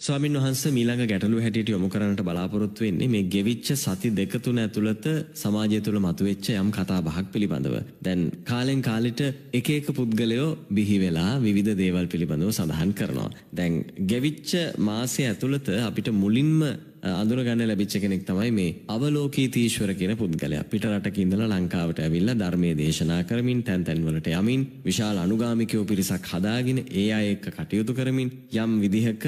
[0.00, 5.04] ස්වාමින් වහන්ස මීළඟ ගැටලු හැටියට යොමු කරන්නට බලාපොරොත්තු වෙන්නේ මේ ගෙවිච්ච සති දෙක තුන ඇතුළත
[5.34, 7.76] සමාජය තුළ මතුවෙච්ච යම් කතා බහක් පිළිබඳව.
[8.02, 9.20] දැන් කාලෙන් කාලෙට
[9.52, 13.30] එක එක පුද්ගලයෝ බිහි වෙලා විවිධ දේවල් පිළිබඳව සඳහන් කරනවා.
[13.52, 16.58] දැන් ගෙවිච්ච මාසය ඇතුළත අපිට මුලින්ම
[17.02, 20.62] අඳුරගන්න ලැබිච්ච කෙනෙක් තමයි මේ අවලෝකීතීශ්වර කියන පුද්ගලයා.
[20.64, 26.78] පිට රටක ඉඳලා ලංකාවට ඇවිල්ලා ධර්මයේ දේශනා කරමින් තැන් තැන්වලට යමින් විශාල අනුගාමිකයෝ පිරිසක් හදාගෙන
[26.92, 29.26] ඒ අය එක්ක කටයුතු කරමින් යම් විදිහක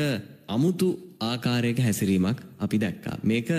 [0.48, 0.88] අමුතු
[1.22, 3.18] ආකාරයක හැසිරීමක් අපි දැක්කා.
[3.24, 3.50] මේක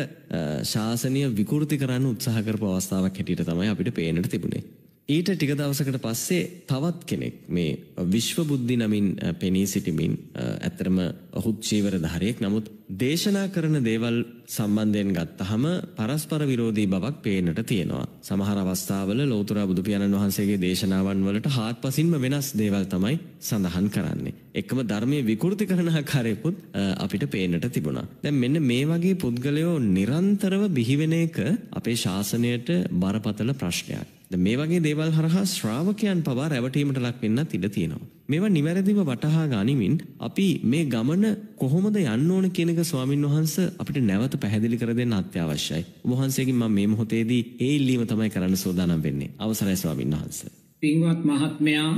[0.66, 4.64] ශාසනය විකෘති කරන්න උත්සාහ කරපු අවස්ථාවක් හැටියට තමයි අපිට පේනට තිබුණේ.
[5.08, 10.98] ඊට ටික දවසකට පස්සේ තවත් කෙනෙක් මේ විශ්ව බුද්ධි නමින් පෙනී සිටිමින් ඇත්තරම
[11.32, 14.18] ඔහුත් චීවර ධාරයෙක් නමුත් දේශනා කරන දේවල්
[14.48, 15.64] සම්බන්ධයෙන් ගත්තහම
[15.96, 18.06] පරස්පර විරෝධී බවක් පේනට තියෙනවා.
[18.22, 24.34] සමහර අවස්ථාවල ලෞතර බුදු පියාණන් වහන්සේගේ දේශනාවන් වලට හාත්පසින්ම වෙනස් දේවල් තමයි සඳහන් කරන්නේ.
[24.54, 26.58] එක්කම ධර්මයේ විකෘති කරන ආකාරයකුත්
[26.98, 28.06] අපිට පේනට තිබුණා.
[28.24, 31.40] දැන් මෙන්න මේ වගේ පුද්ගලයෝ නිරන්තරව බිහිවෙන එක
[31.72, 34.06] අපේ ශාසනයට බරපතල ප්‍රශ්නයක්.
[34.38, 38.15] මේ වගේ දේවල් හරහා ශ්‍රාවකයන් පවා රැවටීමට ලක් වෙන්නත් ඉඩ තියෙනවා.
[38.30, 44.00] මේවා නිවැරදිව වටහා ගනිමින් අපි මේ ගමන කොහොමද යන්න ඕන කියන එක ස්වාමින් වහන්සේ අපිට
[44.02, 45.84] නැවත පැහැදිලි කර දෙන්න අත්‍යවශ්‍යයි.
[46.04, 49.30] ඔබ වහන්සේගෙන් මම මේ මොහොතේදී ඒ ඉල්ලීම තමයි කරන්න සූදානම් වෙන්නේ.
[49.40, 50.50] අවසරයි ස්වාමින් වහන්සේ.
[50.84, 51.92] පින්වත් මහත්මයා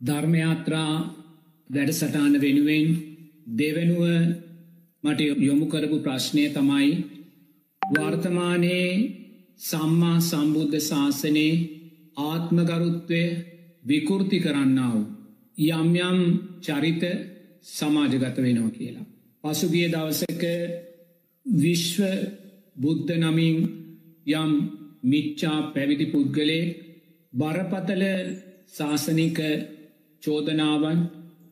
[0.00, 0.92] ධර්මයාත්‍රා
[1.70, 2.88] වැඩසටහන වෙනුවෙන්
[3.52, 4.02] දෙවනුව
[5.04, 6.90] මට යොමු කරපු ප්‍රශ්නය තමයි
[7.82, 8.90] වර්තමානයේ
[9.60, 11.54] සම්මා සම්බුද්ධ ශාසනයේ
[12.22, 13.22] ආත්මගරුත්වය
[13.84, 14.98] විකෘති කරන්නාව.
[15.58, 16.18] යම් යම්
[16.60, 17.02] චරිත
[17.66, 19.06] සමාජගත වෙනවා කියලා.
[19.44, 20.44] පසුගිය දවසක
[21.46, 22.00] විශ්ව
[22.76, 23.56] බුද්ධ නමින්
[24.32, 24.52] යම්
[25.04, 26.64] මිච්චා පැවිදි පුද්ගලේ
[27.32, 28.02] බරපතල
[28.74, 29.38] ශාසනික
[30.22, 30.98] චෝදනාවන්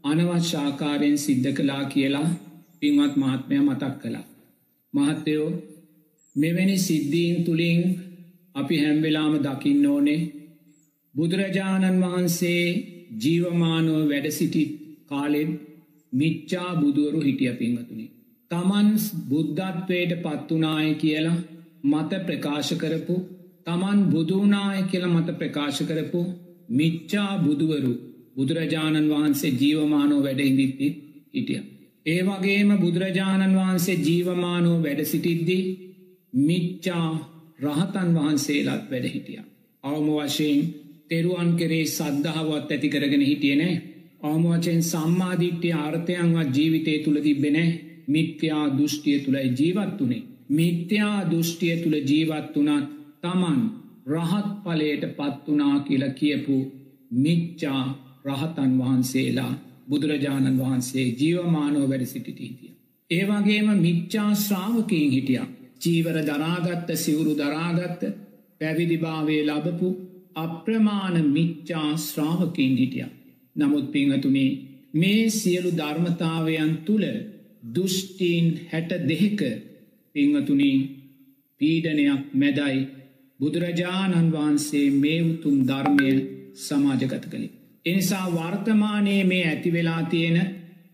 [0.05, 2.29] අනවශ්‍යාකාරයෙන් සිද්ධ කලා කියලා
[2.81, 4.27] පින්වත් මහත්මය මතක් කළා.
[4.95, 5.51] මහත්තයෝ
[6.37, 7.81] මෙවැනි සිද්ධීන් තුළින්
[8.55, 10.23] අපි හැම්වෙලාම දකින්න ඕනේ
[11.15, 12.67] බුදුරජාණන් වහන්සේ
[13.25, 14.65] ජීවමානුව වැඩසිටි
[15.07, 15.51] කාලෙත්
[16.13, 18.07] මිච්චා බුදුවරු හිටිය පින්වතුනි.
[18.51, 18.89] තමන්
[19.29, 21.39] බුද්ධත්වයට පත්වනාය කියලා
[21.85, 23.17] මත ප්‍රකාශ කරපු
[23.67, 26.21] තමන් බුදුනාය කියල මත ප්‍රකාශ කරපු
[26.71, 27.93] මිච්චා බුදුවරු
[28.37, 30.89] බුදුරජාණන් වහන්සේ ජීවමානෝ වැඩ ඉදිත්ති
[31.35, 31.61] හිටිය.
[32.07, 35.65] ඒ වගේම බුදුරජාණන් වහන්සේ ජීවමානෝ වැඩ සිටිද්දී
[36.33, 37.11] මිච්චා
[37.61, 39.41] රහතන් වහන්සේලාත් වැඩ හිටිය.
[39.85, 40.61] අවම වශයෙන්
[41.11, 43.75] තෙරුවන් කරේ සද්ධාවත් ඇති කරගෙන හිටියනෑ
[44.23, 47.71] අවම වචයෙන් සම්මාධිට්්‍යය ආර්ථයන්වත් ජීවිතය තුළ තිබෙනෑ
[48.09, 50.23] මිත්‍යා දෘෂ්ටිය තුළයි ජීවත් වනේ.
[50.51, 52.87] මිත්‍යා දෘෂ්ටිය තුළ ජීවත් වනත්
[53.23, 53.61] තමන්
[54.09, 56.57] රහත් පලයට පත්වනා කියලා කියපු
[57.17, 57.85] මිච්චා
[58.27, 59.53] රහතන් වහන්සේලා
[59.89, 62.73] බුදුරජාණන් වහන්සේ ජීවමානෝ වැඩ සිටිටීතිය.
[63.11, 65.51] ඒවගේම මිච්චා ශ්‍රාවකයෙන් හිටියක්.
[65.81, 68.03] චීවර දරාගත්ත සිවුරු දරාගත්ත
[68.61, 69.89] පැවිදිභාවේ ලබපු
[70.37, 73.07] අප්‍රමාණ මිච්චා ශ්‍රාවකින් හිටිය.
[73.57, 74.51] නමුත් පිංහතුනේ
[74.95, 77.07] මේ සියලු ධර්මතාවයන් තුළ
[77.75, 79.41] දුෘෂ්ටීන් හැට දෙහෙක
[80.15, 80.77] පිංහතුනී
[81.61, 82.79] පීඩනයක් මැදයි
[83.41, 86.11] බුදුරජාණන් වහන්සේ මේ උතුම් ධර්මය
[86.57, 87.55] සමාජගත කළේ.
[87.87, 90.39] එනිසා වර්තමානයේ මේ ඇතිවෙලා තියෙන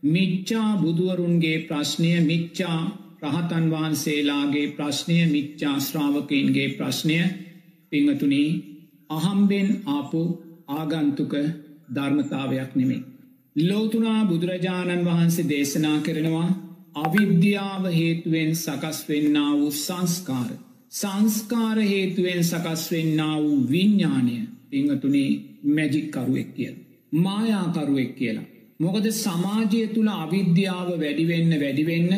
[0.05, 2.81] මිච්චා බුදුවරුන්ගේ ප්‍රශ්නය මිච්චා
[3.23, 7.17] රහතන් වහන්සේලාගේ ප්‍රශ්නය මිච්චා ශ්‍රාවකයින්ගේ ප්‍රශ්නය
[7.93, 8.51] පිංහතුනී
[9.13, 10.23] අහම්බෙන් ආපු
[10.71, 11.33] ආගන්තුක
[11.95, 13.03] ධර්මතාවයක් නෙමේ.
[13.57, 16.51] ලෝතුනා බුදුරජාණන් වහන්සේ දේශනා කරනවා
[16.97, 20.51] අවිද්‍යාව හේතුවෙන් සකස් වෙන්න වූ සංස්කාර.
[20.93, 24.37] සංස්කාර හේතුවෙන් සකස් වෙන්න වූ විඤ්ඥානය
[24.71, 25.31] පිංහතුනේ
[25.67, 26.75] මැජික්කරුවෙක් කියල.
[27.15, 28.51] මායාකරුවෙක් කියලා.
[28.81, 32.13] මොකද සමාජය තුළ අවිද්‍යාව වැඩිවෙන්න වැඩිවෙන්න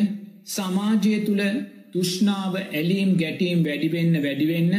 [0.47, 1.43] සමාජය තුළ
[1.93, 4.73] තුෂ්නාව ඇලීම් ගැටීම් වැඩිවෙන්න වැඩිවෙන්න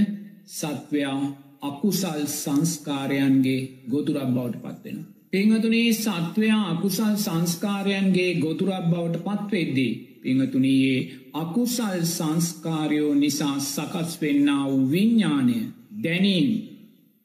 [0.51, 1.21] සත්වයා
[1.63, 4.99] අකුසල් සංස්කාරයන්ගේ ගොතුරක් බවට පත්වෙන.
[5.31, 9.93] පිංහතුනේ සත්වයා අකුසල් සංස්කාරයන්ගේ ගොතුරක් බවට පත්වෙද්දී.
[10.23, 10.97] පිංහතුනයේ
[11.35, 15.59] අකුසල් සංස්කාරයෝ නිසා සකස් වෙන්න වූ විඤ්ඥානය
[16.03, 16.49] දැනීම්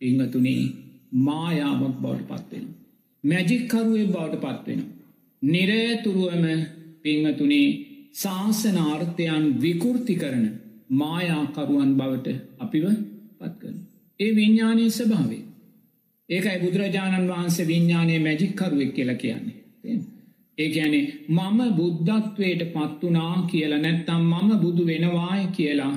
[0.01, 0.63] පිංහතුනේ
[1.19, 2.65] මායාවක් බවට පත්වෙන.
[3.23, 4.81] මැජික්කරුවේ බවට පත්වෙන.
[5.41, 6.45] නිරේතුරුවම
[7.03, 7.69] පිංහතුනේ
[8.13, 10.45] ශාසනාර්ථයන් විකෘති කරන
[10.93, 12.85] මායාකරුවන් බවට අපිව
[13.39, 13.77] පත් කරන.
[14.21, 15.43] ඒ විඤ්ඥානය ස්භාවේ.
[16.29, 19.57] ඒකයි බුදුරජාණන් වහන්සේ විඤ්ඥානය මැජික්කරුවෙක් කියලා කියන්නේ.
[20.57, 25.95] ඒ ඇනේ මම බුද්ධත්වයට පත්වනා කියලා නැත්තම් මම බුදු වෙනවාය කියලා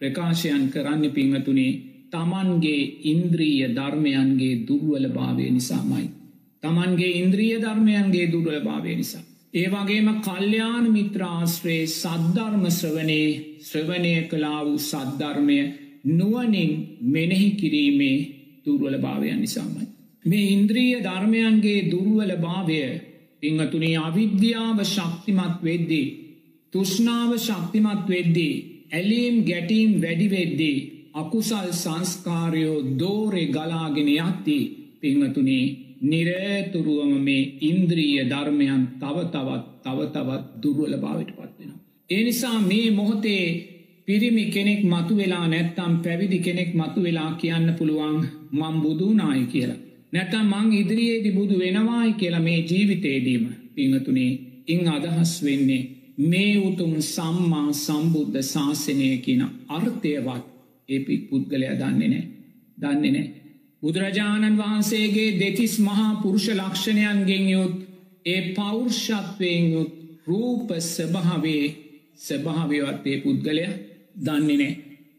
[0.00, 1.72] ප්‍රකාශයන් කරන්න පිංහතුනේ
[2.10, 6.06] තමන්ගේ ඉන්ද්‍රීය ධර්මයන්ගේ දුර්වල භාවය නිසාමයි.
[6.62, 9.24] තමන්ගේ ඉන්ද්‍රිය ධර්මයන්ගේ දුර්වල භාවය නිසා.
[9.54, 13.28] ඒවගේම කල්්‍යයාන මිත්‍රාශ්‍රයේ සද්ධර්ම ශ්‍රවනයේ
[13.62, 15.58] ශ්‍රවණය කලා වූ සද්ධර්මය
[16.10, 16.72] නුවනින්
[17.06, 18.16] මෙනෙහි කිරීමේ
[18.64, 19.86] දුර්වල භාවයන් නිසාමයි.
[20.24, 22.80] මේ ඉන්ද්‍රීය ධර්මයන්ගේ දුර්වල භාවය
[23.40, 26.06] පිංහතුනේ අවිද්‍යාව ශක්තිමත් වෙද්දී.
[26.72, 28.54] තුෂ්නාව ශක්තිමත් වෙද්දී.
[28.90, 30.78] ඇලීම් ගැටීම් වැඩිවෙද්දී.
[31.14, 34.58] අකුසල් සංස්කාරයෝ දෝරෙ ගලාගෙන යත්ති
[35.00, 35.66] පිංහතුනේ
[36.02, 41.78] නිරේතුරුවම මේ ඉන්ද්‍රීය ධර්මයන් තව තවත් තව තවත් දුර්වල භාවට පත්වෙනවා.
[42.10, 43.44] ඒ නිසා මේ මොහොතේ
[44.08, 48.18] පිරිමි කෙනෙක් මතු වෙලා නැත්තම් පැවිදි කෙනෙක් මතු වෙලා කියන්න පුළුවන්
[48.52, 49.80] මං බුදුනායි කියලා.
[50.12, 53.44] නැතම් මං ඉදිරියේදි බුදු වෙනවායි කියලා මේ ජීවිතේදීම
[53.74, 54.32] පිංහතුනේ
[54.66, 55.82] ඉං අදහස් වෙන්නේ
[56.24, 60.46] මේ උතුම් සම්මා සම්බුද්ධ ශාසනය කියන අර්ථයවත්
[60.88, 62.24] ඒපි පුද්ගලය දන්නේ නෑ
[62.78, 63.28] දන්නේ නෑ.
[63.82, 67.76] බුදුරජාණන් වහන්සේගේ දෙතිස් මහා පුරුෂ ලක්ෂණයන්ගෙන් යුත්
[68.26, 69.92] ඒ පෞර්ෂත්වයෙන් යුත්
[70.26, 71.66] රූප ස්භාවේ
[72.18, 73.68] ස්භාවවත්තේ පුද්ගලය
[74.18, 74.72] දන්නේ නෑ.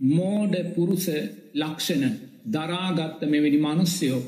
[0.07, 1.05] මෝඩ පුරුස
[1.55, 2.13] ලක්ෂණ
[2.47, 4.21] දරාගත්ත මෙවැනි මනුස්්‍යයෝ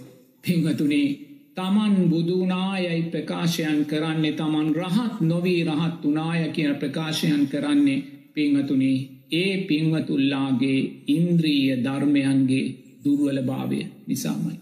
[0.44, 1.10] පිංහතුනේ
[1.56, 8.00] තමන් බුදුනායයි ප්‍රකාශයන් කරන්නේ තමන් රහත් නොවී රහත් වනාය කියන ප්‍රකාශයන් කරන්නේ
[8.34, 9.00] පිංහතුනේ
[9.34, 12.66] ඒ පින්වතුල්ලාගේ ඉන්ද්‍රීය ධර්මයන්ගේ
[13.04, 14.56] දුර්වල භාවය නිසාමයි.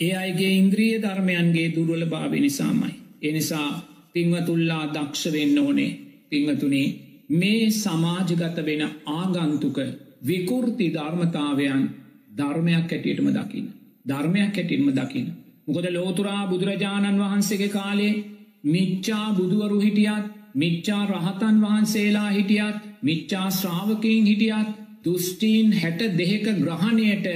[0.00, 2.94] ඒ අයිගේ ඉන්ද්‍රිය ධර්මයන්ගේ දුර්වල භාවය නිසාමයි.
[3.22, 3.70] එනිසා
[4.12, 5.92] පිංවතුල්ලා දක්ෂ වෙන්න ඕනේ
[6.30, 6.88] පිංහතුනේ
[7.30, 9.78] මේ සමාජගත වෙන ආගන්තුක
[10.22, 11.84] විකෘති ධර්මතාවයන්
[12.32, 13.68] ධර්මයක් ඇටියටම දකින්න.
[14.06, 15.28] ධර්මයක් ඇටින්ම දකින්න.
[15.66, 18.14] මොකද ලෝතුරා බුදුරජාණන් වහන්සේගේ කාලේ
[18.64, 24.68] මිච්චා බුදුවරු හිටියත් මිච්චා රහතන් වහන්සේලා හිටියත් මිච්චා ශ්‍රාවකයෙන් හිටියත්
[25.04, 27.26] දුෘෂ්ටීන් හැට දෙහෙක ග්‍රහණයට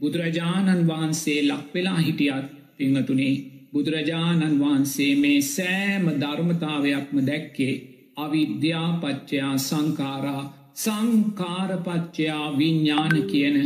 [0.00, 3.34] බුදුරජාණන් වහන්සේ ලක්වෙලා හිටියත් පිංහතුනේ
[3.72, 7.74] බුදුරජාණන් වහන්සේ මේ සෑම ධර්මතාවයක්ම දැක්කේ
[8.16, 10.42] අවිද්‍යාපච්චයා සංකාරා
[10.74, 13.56] සංකාරපච්චයා විඤ්ඥාන කියන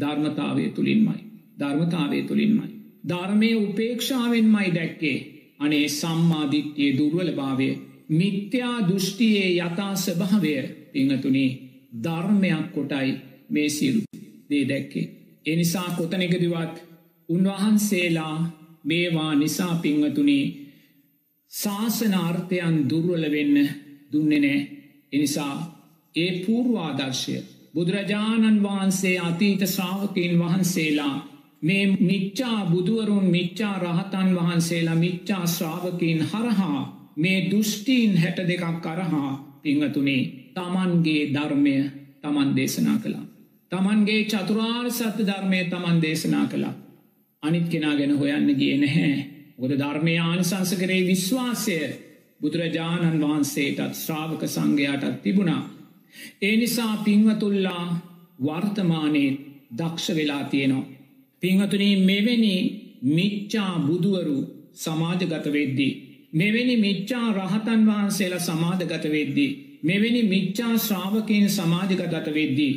[0.00, 1.20] ධර්මතාවය තුළින්මයි.
[1.58, 2.68] ධර්මතාවය තුළින්මයි.
[3.08, 5.18] ධර්මය උපේක්ෂාවෙන් මයි දැක්කේ
[5.58, 7.68] අනේ සම්මාධිත්‍යයේ දුර්වල භාවය
[8.10, 10.54] මිත්‍යා දෘෂ්ටියේ යථා ස්භාවය
[10.92, 11.50] පිංහතුනේ
[12.02, 13.10] ධර්මයක් කොටයි
[13.50, 14.00] මේ සිරු
[14.50, 15.06] දේ දැක්කේ.
[15.46, 16.74] එනිසා කොතනෙකදිවත්
[17.28, 18.38] උන්වහන්සේලා
[18.84, 20.44] මේවා නිසා පිංහතුනේ
[21.52, 23.56] ශාසනාර්ථයන් දුර්වල වෙන්න
[24.16, 24.60] දුන්නේ නෑ
[25.12, 25.54] එනිසා
[26.14, 27.36] ඒ පූර්වාදර්ශය
[27.74, 31.16] බුදුරජාණන් වහන්සේ අතීත ශ්‍රාවකීන් වහන්සේලා
[31.62, 36.80] මේ මිච්චා බුදුවරුන් මිච්චා රහතන් වහන්සේලා මිච්චා ශ්‍රාවකීන් හරහා
[37.16, 39.30] මේ දුෘෂ්ටීන් හැට දෙකක් කරහා
[39.62, 40.22] පිංහතුනේ
[40.54, 41.76] තමන්ගේ ධර්මය
[42.22, 43.26] තමන් දේශනා කළා.
[43.72, 46.74] තමන්ගේ චතුරාර් සත්‍ය ධර්මය තමන් දේශනා කළා.
[47.42, 49.16] අනිත් කෙනා ගැන හොයන්න ගිය නැහැ.
[49.58, 51.78] ගොද ධර්මය ආනිසංස කරේ විශ්වාසය
[52.40, 55.62] බුදුරජාණන් වහන්සේටත් ශ්‍රාවක සංඝයාටත් තිබුණා.
[56.42, 57.86] ඒ නිසා පින්වතුල්ලා
[58.38, 59.30] වර්තමානයේ
[59.72, 60.88] දක්ෂ වෙලා තියෙනවා.
[61.42, 62.56] පිංහතුනී මෙවැනි
[63.08, 64.38] මිච්චා බුදුවරු
[64.74, 65.92] සමාජගත වෙද්දී.
[66.32, 69.50] මෙවැනි මිච්චා රහතන් වහන්සේලා සමාධගත වෙද්දී.
[69.82, 72.74] මෙවැනි මිච්චා ශ්‍රාවකයෙන් සමාජගත වෙද්දී.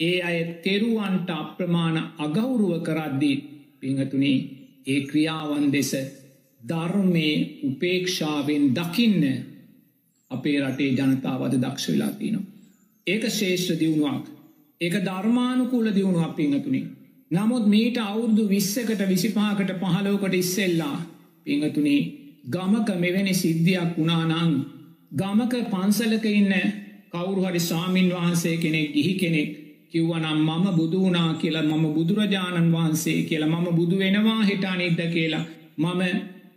[0.00, 3.36] ඒ අය තෙරුවන්ට අප්‍රමාණ අගෞරුව කරද්දී
[3.80, 4.38] පිංහතුනේ
[4.86, 5.90] ඒ ක්‍රියාවන් දෙස
[6.62, 7.28] ධර්මය
[7.64, 9.24] උපේක්ෂාවෙන් දකින්න
[10.30, 12.48] අපේ රටේ ජනතාවද දක්ෂ වෙලා තිනවා.
[13.06, 14.26] ඒක ශේෂ්‍ර දියුණුවක්
[14.80, 16.86] ඒක ධර්මානුකූල දියුණුවක් පිංහතුනේ
[17.30, 20.96] නමුත් මීට අවුරුදු විස්සකට විසිපාකට පහලෝකට ඉස්සෙල්ලා
[21.46, 22.00] පිංහතුනේ
[22.48, 24.54] ගමක මෙවැනි සිද්ධියක් වුණානං
[25.14, 26.54] ගමක පන්සලක ඉන්න
[27.10, 29.50] කවුරුහරි ස්වාමීන් වහන්සේ කෙනෙක් ගිහි කෙනෙක්
[29.90, 35.44] කිව්වනම් මම බුදුනා කියලා මම බුදුරජාණන් වහන්සේ කියලා මම බුදු වෙනවා හිටා නිද්ද කියලා
[35.78, 36.02] මම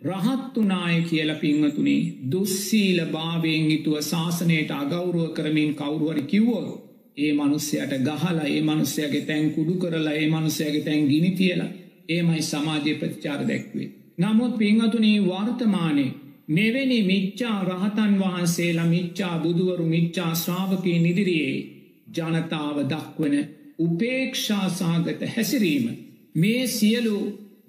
[0.06, 6.66] රහත්තුනාය කියල පිංහතුනේ දුස්සීල භාවයෙන් හිතුව ශාසනයට අගෞරුව කරමින් කවුරුවරි කිව්වෝ
[7.18, 11.72] ඒ මනුස්සයට ගහලා ඒ මනුස්සයගේ තැන් කුඩු කරලා ඒ මනුස්සයගේ තැන් ගිනි තියලා
[12.10, 13.88] ඒමයි සමාජය ප්‍රතිචාර දැක්වේ.
[14.18, 16.06] නමුත් පිංහතුනේ වර්තමානය
[16.50, 21.58] මෙවැනි මිච්චා රහතන් වහන්සේලා මිච්චා බුදුවරු මිච්චා ශ්‍රාවකී නිදිරියේ
[22.16, 23.36] ජනතාව දක්වන
[23.80, 25.90] උපේක්ෂාසාගත හැසිරීම
[26.36, 27.18] මේ සියලු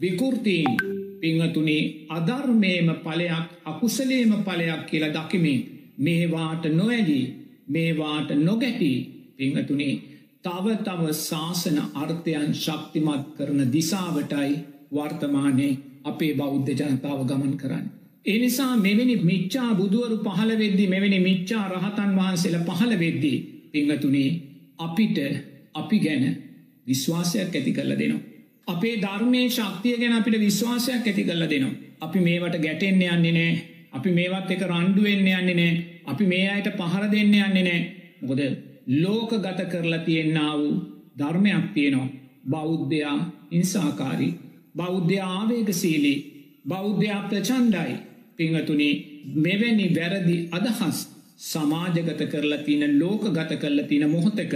[0.01, 5.61] විකෘතිීන් පිංහතුනේ අධර්මේම පලයක් අකුසලේම පලයක් කියලා දකිමින්
[5.99, 7.27] මේවාට නොඇදී
[7.69, 8.99] මේවාට නොගැටී
[9.37, 9.95] පිංහතුනේ
[10.45, 14.53] තව තව ශාසන අර්ථයන් ශක්තිමත් කරන දිසාවටයි
[14.93, 15.73] වර්තමානයේ
[16.05, 17.87] අපේ බෞද්ධ ජනතාව ගමන් කරන්න.
[18.27, 23.39] එනිසා මෙවැනි මිච්චා බුදුවරු පහළ වෙද්දි මෙවැනි මිච්චා රහතන් වහන්සේල පහළ වෙද්දී
[23.73, 24.31] පිංහතුනේ
[24.79, 25.19] අපිට
[25.75, 26.25] අපි ගැන
[26.87, 28.36] විශ්වාසයක් ඇති කරල දෙනවා.
[28.69, 31.75] අපේ ධර්මය ශක්තිය ගැන අපිට විශ්වාසයක් ඇති කරල දෙනවා.
[32.01, 33.55] අපි මේවට ගැටෙන්න යන්නේ නෑ.
[33.93, 35.73] අපි මේවත් එක රණ්ඩුවෙන්න යන්නේ නෑ.
[36.07, 37.81] අපි මේ අයට පහර දෙන්න යන්නේ නෑ.
[38.21, 38.41] මොකද
[38.97, 40.73] ලෝක ගත කරලා තියෙන්න්න වූ
[41.19, 42.09] ධර්මයක් තියෙනවා.
[42.51, 43.19] බෞද්ධයා
[43.51, 44.33] ඉන්සාකාරී
[44.75, 46.19] බෞද්ධ ආවේගසීලී
[46.69, 47.95] බෞද්ධයා ප්‍රචන්්ඩයි
[48.37, 48.89] පිංහතුනි
[49.37, 50.99] මෙවැනි වැරදි අදහස්
[51.43, 54.55] සමාජගත කරලා තියන ලෝක ගත කරලා තින මොහොතක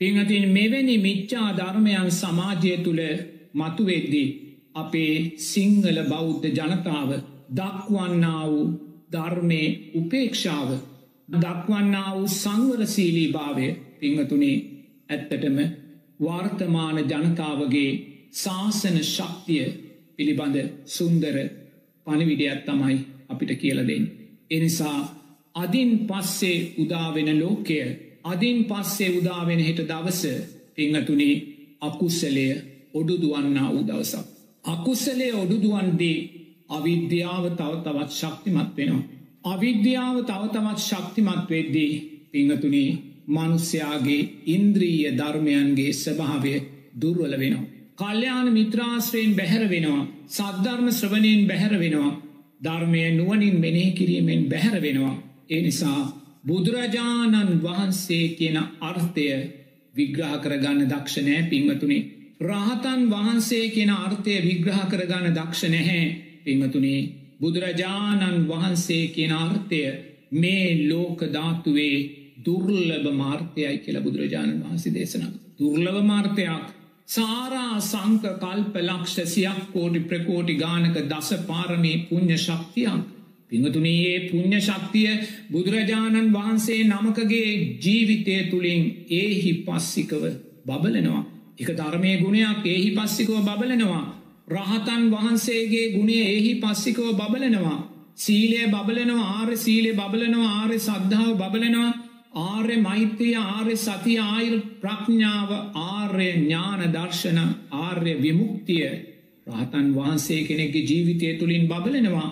[0.00, 3.02] පිංහතින් මෙවැනි මිච්චා ධර්මයන් සමාජය තුළ
[3.56, 4.28] මතුවෙද්දී
[4.74, 5.14] අපේ
[5.44, 7.10] සිංහල බෞද්ධ ජනතාව
[7.52, 8.66] දක්වන්නා වූ
[9.12, 9.60] ධර්මය
[9.94, 10.70] උපේක්ෂාව
[11.34, 13.66] දක්වන්නා වූ සංවරසීලී භාවය
[14.00, 14.56] පිංහතුනේ
[15.08, 15.58] ඇත්තටම
[16.20, 17.90] වර්තමාන ජනතාවගේ
[18.34, 19.66] ශාසන ශක්තිය
[20.16, 20.56] පිළිබඳ
[20.88, 21.36] සුන්දර
[22.06, 22.96] පණිවිඩයක් තමයි
[23.28, 24.04] අපිට කියලදෙන්.
[24.50, 25.00] එනිසා
[25.54, 27.78] අදින් පස්සේ උදාවෙන ලෝකය
[28.24, 30.22] අදින් පස්සේ උදාවෙන හෙට දවස
[30.74, 31.34] පිංහතුනේ
[31.80, 32.46] අකුස්සලය
[32.98, 34.24] ඔඩුදුවන්නා වූ දවසක්.
[34.64, 36.18] අකුස්සලේ ඔඩුදුවන්දී
[36.70, 39.04] අවිද්‍යාව තව තවත් ශක්තිමත් වෙනවා.
[39.44, 41.92] අවිද්‍යාව තව තවත් ශක්තිමත් වෙද්දී
[42.32, 42.90] පිංහතුනේ
[43.28, 46.54] මනුස්්‍යයාගේ ඉන්ද්‍රීය ධර්මයන්ගේ ස්වභාවය
[47.00, 47.70] දුර්වල වෙනවා.
[47.98, 52.12] කල්්‍යයාන මිත්‍රාශ්‍රයෙන් බැහැර වෙනවා සද්ධර්ම ශ්‍රවණයෙන් බැහැර වෙනවා
[52.60, 55.16] ධර්මය නුවනින් මෙනෙහි කිරීමෙන් බැහැර වෙනවා.
[55.50, 56.00] ඒ නිසා
[56.46, 59.26] බුදුරජාණන් වහන්සේ කියන අර්ථය
[59.94, 62.02] විග්‍රහ කරගන්න දක්ෂණෑ පිංවතුනේ.
[62.40, 66.04] රහතන් වහන්සේ කියෙන අර්ථය විග්‍රහ කරගන්න දක්ෂ නැහැ
[66.44, 67.00] පිංහතුනේ
[67.40, 69.82] බුදුරජාණන් වහන්සේ කියන අර්ථය
[70.32, 71.96] මේ ලෝකධාතුවේ
[72.44, 75.32] දුර්ලභ මාර්ථයයි කියල බුදුරජාණන් වහන්සේ දේශනක්.
[75.58, 76.64] දුර්ලභ මාර්ථයක්
[77.08, 83.06] සාරා සංක කල්ප ලක්ෂ සියක් කෝටි ප්‍රකෝටි ගානක දස පාරමී පුුණ්්‍ය ශක්තියක්.
[83.48, 85.12] පිංහතුනයේ පුුණ්්‍ය ශක්තිය
[85.50, 87.48] බුදුරජාණන් වහන්සේ නමකගේ
[87.80, 90.22] ජීවිතය තුළින් ඒහි පස්සිකව
[90.66, 91.24] බබලනවා.
[91.58, 94.04] එක ධර්මය ගුණයක් ඒහි පස්සිකව බබලනවා.
[94.48, 97.78] රහතන් වහන්සේගේ ගුණේ එහි පස්සිකව බබලනවා.
[98.16, 101.90] සීලය බබලනවා ආර්ය සීලය බබලනවා ආර්ය සද්ධාව බබලනවා
[102.42, 105.50] ආර්ය මෛත්‍රිය ආර්ය සති ආයුල් ප්‍රඥාව
[105.82, 107.38] ආර්ය ඥාන දර්ශන
[107.78, 108.88] ආර්ය විමුක්තිය
[109.46, 112.30] රහතන් වහන්සේ කෙනෙක්ගේ ජීවිතය තුළින් බබලනවා.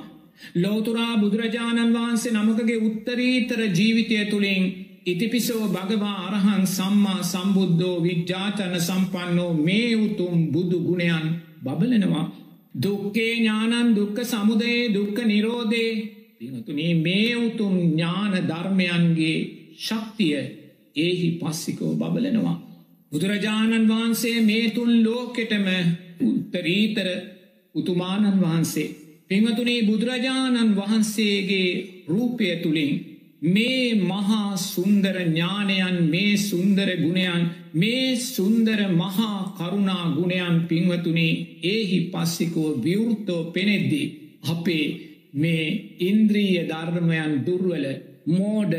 [0.55, 4.65] ලෝතුරා බුදුරජාණන් වහන්සේ නමකගේ උත්තරීතර ජීවිතය තුළින්
[5.07, 11.27] ඉතිපිසෝ භගවා අරහන් සම්මා සම්බුද්ධෝ විද්‍යාචන සම්පන්නෝ මේ උතුම් බුදු ගුණයන්
[11.63, 12.27] බබලනවා.
[12.77, 15.93] දුක්කේ ඥානන් දුක්ක සමුදයේ දුක්ක නිරෝධේ
[16.39, 19.39] පිනතුනේ මේ උතුම් ඥාන ධර්මයන්ගේ
[19.79, 20.35] ශක්තිය
[20.97, 22.59] ඒහි පස්සිකෝ බබලනවා.
[23.13, 25.67] බුදුරජාණන් වහන්සේ මේ තුන් ලෝකෙටම
[26.23, 27.09] උත්තරීතර
[27.75, 28.95] උතුමාණන් වහන්සේ.
[29.29, 31.71] පිමතුනේ බුදුරජාණන් වහන්සේගේ
[32.09, 33.14] රූපය තුළින්
[33.45, 37.43] මේ මහා සුන්දර ඥානයන් මේ සුන්දර ගුණයන්
[37.75, 41.33] මේ සුන්දර මහා කරුණා ගුණයන් පින්වතුනේ
[41.65, 44.07] ඒහි පස්සිකෝ විවෘත්තෝ පෙනෙද්දී.
[44.45, 44.87] අපේ
[45.35, 45.67] මේ
[46.01, 47.87] ඉන්ද්‍රීය ධර්මයන් දුර්වල
[48.29, 48.75] මෝඩ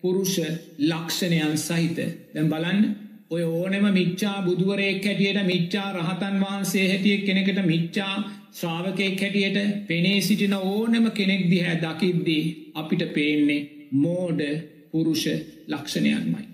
[0.00, 0.34] පුරුෂ
[0.80, 1.98] ලක්ෂණයන් සහිත
[2.32, 2.82] දැම් බලන්න
[3.30, 8.14] ඔය ඕනෙම මිච්චා බුදුවරයෙක් හැටියට මිච්චා රහතන් වහන්සේ හැටියෙක් කෙනෙකට මිච්චා
[8.52, 14.40] ශ්‍රාවකයෙක් හැටියට පෙනේ සිටින ඕනම කෙනෙක් දිහැ දකිද්දී අපිට පේන්නේ මෝඩ
[14.92, 15.24] පුරුෂ
[15.66, 16.44] ලක්ෂණයන්මයි.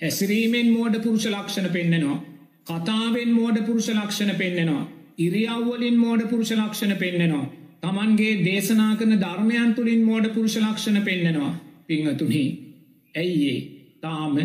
[0.00, 2.24] හැසිරීමෙන් මෝඩ පුරුෂ ලක්ෂණ පෙන්නෙනවා.
[2.66, 4.88] කතාවෙන් මෝඩ පුරුෂ ලක්ෂණ පෙන්නෙනවා.
[5.18, 7.46] ඉරියව්වලින් මෝඩ පුරුෂ ලක්ෂණ පෙන්නෙනවා.
[7.82, 11.54] තමන්ගේ දේශනා කරන ධර්මයන් තුළින් මෝඩ පුරුෂ ලක්ෂණ පෙන්නෙනවා.
[11.86, 12.44] පිංහතුහි.
[13.14, 13.58] ඇයිඒ
[14.00, 14.36] තාම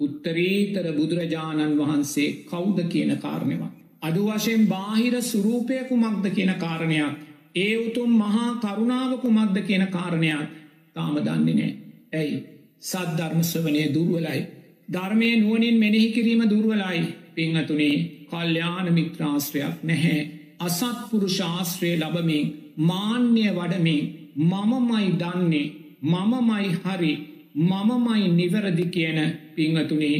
[0.00, 3.72] උත්තරීතර බුදුරජාණන් වහන්සේ කෞුද කියන කාරණයවා.
[4.02, 7.14] අඩු වශයෙන් බාහිර සුරූපයකු මක්ද කියන කාරණයක්.
[7.54, 10.48] ඒ උතුම් මහා කරුණාවකු මක්ද කියන කාරණයක්
[10.94, 11.81] තාම දන්නේ නෑ.
[12.12, 12.36] ඇයි
[12.82, 14.40] සද්ධර්මස්වනය දුර්වලයි.
[14.88, 17.02] ධර්මය නුවනින් මෙනෙහි කිරීම දුර්වලයි
[17.34, 17.96] පිංහතුනේ
[18.30, 20.18] කල්්‍යාන මිත්‍රාශ්‍රයක් නැහැ.
[20.60, 22.46] අසත්පුරු ශාස්ත්‍රය ලබමින්
[22.78, 24.02] මාන්‍ය වඩමින්
[24.42, 25.66] මමමයි දන්නේ
[26.04, 27.12] මමමයි හරි
[27.62, 29.18] මමමයි නිවැරදි කියන
[29.56, 30.18] පිංහතුනේ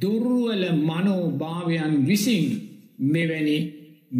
[0.00, 2.46] දුර්ුවල මනෝභාවයන් විසින්
[3.06, 3.56] මෙවැනි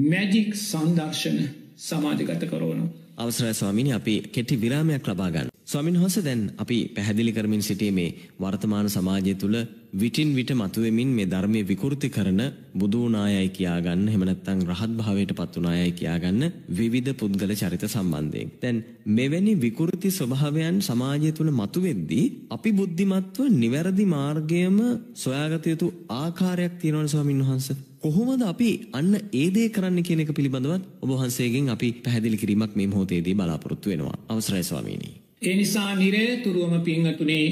[0.05, 1.39] මැජික් සංදර්ශන
[1.79, 2.85] සමාජගත කරවනු.
[3.17, 5.58] අවසරයි ස්වාමිනි අපි කෙටි විරාමයක් ලබා ගන්න.
[5.69, 9.57] ස්වාමින් වහන්සේ දැන් අපි පැහැදිලි කරමින් සිටීමේ වර්තමාන සමාජය තුළ
[9.95, 12.41] විටින් විට මතුවෙමින් මේ ධර්මයේ විකෘති කරන
[12.75, 18.49] බුදු නායයි කියාගන්න එහෙම නැත්නම් රහත් භාවයට පත් වුණායයි කියාගන්න විවිධ පුද්ගල චරිත සම්බන්ධයෙන්.
[18.63, 18.79] දැන්
[19.11, 24.81] මෙවැනි විකෘති ස්වභාවයන් සමාජය තුළ මතුවෙද්දී අපි බුද්ධිමත්ව නිවැරදි මාර්ගයම
[25.17, 27.81] සොයාගත යුතු ආකාරයක් තියෙනවනේ ස්වාමින් වහන්සේ.
[28.01, 32.87] කොහොමද අපි අන්න ඒ දේ කරන්න කියන එක පිළිබඳවත් ඔබ වහන්සේගෙන් අපි පැහැදිලි කිරීමක් මේ
[32.89, 34.19] මොහොතේදී බලාපොරොත්තු වෙනවා.
[34.29, 35.28] අවසරයි ස්වාමීනි.
[35.43, 37.47] එනිසා නිරේතුරුවම පිංහතුනේ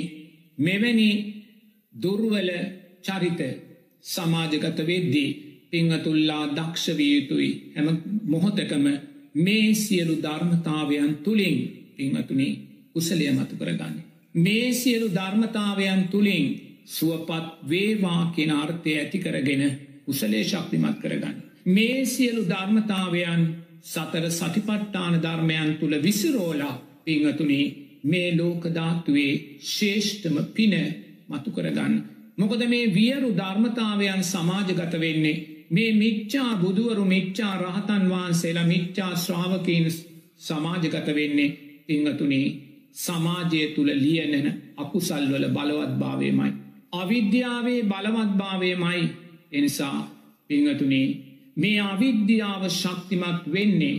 [0.59, 1.11] මෙවැනි
[1.95, 2.51] දුර්වල
[3.03, 3.41] චරිත
[4.05, 5.31] සමාජගත වෙද්දී
[5.71, 7.89] පිංහතුල්ලා දක්ෂවිය යුතුයි හැම
[8.25, 8.87] මොහොතකම
[9.37, 11.59] මේ සියලු ධර්මතාවයන් තුළින්
[11.97, 12.53] පිංහතුනේ
[12.93, 13.97] කුසලය මතු කරගන්න.
[14.35, 16.47] මේ සියලු ධර්මතාවයන් තුළින්
[16.87, 19.63] සුවපත් වේවා කියෙන අර්ථය ඇති කරගෙන
[20.07, 21.37] කුසලේ ශක්තිමත් කරගන්න.
[21.67, 23.43] මේ සියලු ධර්මතාවයන්
[23.85, 26.75] සතර සතිපට්ටාන ධර්මයන් තුළ විසිරෝලා
[27.07, 27.65] පිංහතුනේ
[28.05, 29.33] මේ ලෝකධාත්තුවේ
[29.69, 30.75] ශේෂ්ඨම පින
[31.29, 31.95] මතු කරගන්න.
[32.37, 35.37] මොකද මේ වියරු ධර්මතාවයන් සමාජගත වෙන්නේ
[35.71, 39.87] මේ මිච්චා බුදුවරු මිච්චා රහතන් වහන්සේලා මිච්චා ශ්‍රාවකීන්
[40.39, 41.51] සමාජගත වෙන්නේ
[41.87, 42.47] පිංහතුනේ
[42.95, 44.47] සමාජය තුළ ලියනෙන
[44.77, 46.53] අකුසල්වල බලවත් භාවයමයි.
[46.93, 49.03] අවිද්‍යාවේ බලවත් භාවයමයි
[49.53, 49.99] එනිසා
[50.51, 51.09] පිංහතුනේ
[51.57, 53.97] මේ අවිද්‍යාව ශක්තිමත් වෙන්නේ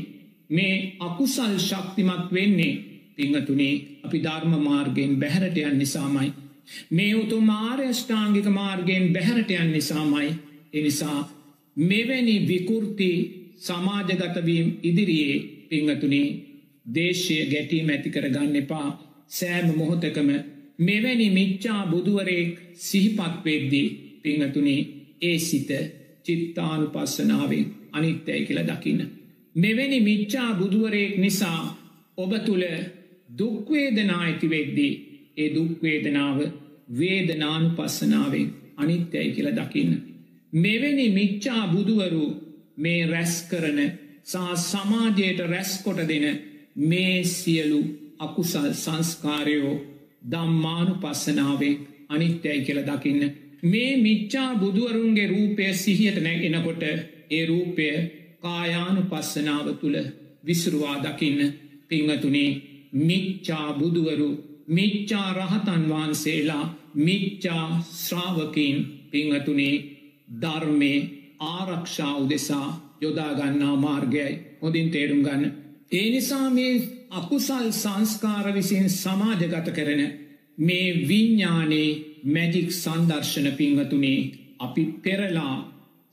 [0.50, 2.74] මේ අකුසල් ශක්තිමත් වෙන්නේ
[3.18, 6.30] පිංහතුනේ අපි ධර්ම මාර්ගයෙන් බැහැරටයන් නිසාමයි.
[6.90, 10.30] මේ උතු මාර්යෂ්ඨාංගික මාර්ගයෙන් බැහැරටයන් නිසාමයි
[10.74, 11.20] එනිසා
[11.78, 13.12] මෙවැනි විකෘති
[13.60, 15.38] සමාජගතවීම් ඉදිරියේ
[15.70, 16.28] පිංහතුනේ
[16.94, 18.88] දේශය ගැටීම ඇති කර ගන්න එපා
[19.30, 20.30] සෑම මොහොතකම
[20.80, 23.88] මෙවැනි මිච්චා බුදුවරයෙක් සිහිපත්වෙද්දී
[24.24, 24.82] පිංහතුනේ
[25.22, 25.70] ඒ සිත
[26.26, 29.02] චිත්තානු පස්සනාවෙන් අනිත්‍යය කියල දකින්න.
[29.56, 31.62] මෙවැනි මිච්චා බුදුවරයෙක් නිසා
[32.18, 32.66] ඔබ තුළ
[33.40, 34.94] දුක්වේදනා ඇතිවෙද්දී
[35.38, 36.40] ඒ දුක්වේදනාව
[36.92, 39.94] වේදනානු පස්සනාවෙන් අනිත්‍යයි කියල දකින්න.
[40.54, 42.26] මෙවැනි මිච්චා බුදුවරු
[42.78, 43.80] මේ රැස් කරන
[44.26, 46.26] සහ සමාජයට රැස්කොට දෙන
[46.84, 47.82] මේ සියලු
[48.20, 49.76] අකුසල් සංස්කාරයෝ
[50.24, 51.76] දම්මානු පස්සනාවෙන්
[52.10, 53.22] අනිත්‍යයි කියල දකින්න.
[53.64, 56.84] මේ මිච්චා බුදුවරුන්ගේ රූපය සිහියට නැගෙනකොට
[57.30, 57.86] ඒ රූපය
[58.42, 59.98] කායානු පස්සනාව තුළ
[60.46, 61.54] විසුරුවා දකින්න
[61.88, 62.52] පිංහතුනේ
[63.00, 64.30] මිච්චා බුදුවරු
[64.70, 66.66] මිච්චා රහතන් වහන්සේලා
[66.98, 68.78] මිච්චා ශ්‍රාවකින්
[69.12, 69.76] පිංහතුනේ
[70.42, 70.94] ධර්මය
[71.48, 72.68] ආරක්ෂා උදෙසා
[73.02, 75.54] යොදාගන්නා මාර්ගයයි හොඳින් තේරුම් ගන්න.
[75.92, 76.74] ඒ නිසා මේ
[77.12, 80.02] අකුසල් සංස්කාර විසින් සමාජගත කරන
[80.60, 81.90] මේ විඤ්ඥානේ
[82.26, 84.22] මැජික් සන්දර්ශන පිංහතුනේ
[84.60, 85.56] අපි පෙරලා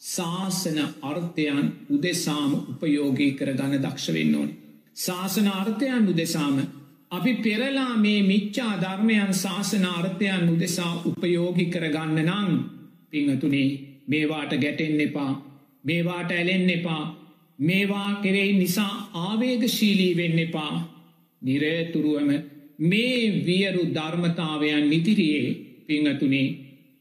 [0.03, 4.55] ශාසන අර්ථයන් උදෙසාම උපයෝගී කර ගණ දක්ෂවෙන්න ඕනි.
[4.97, 6.57] ශාසන අර්ථයන් උදෙසාම
[7.11, 12.51] අපි පෙරලා මේ මිච්චා ධර්මයන් ශාසන අර්ථයන් උදෙසා උපයෝගි කරගන්න නං
[13.11, 13.69] පිංහතුනේ
[14.07, 15.33] මේවාට ගැටෙන් එපා
[15.85, 17.03] මේවාට ඇලෙන් එපා
[17.59, 20.75] මේවා කෙරෙයි නිසා ආවේගශීලී වෙන්න එපා
[21.43, 22.31] නිරේතුරුවම
[22.81, 26.49] මේ වියරු ධර්මතාවයන් නිතිරියේ පිංහතුනේ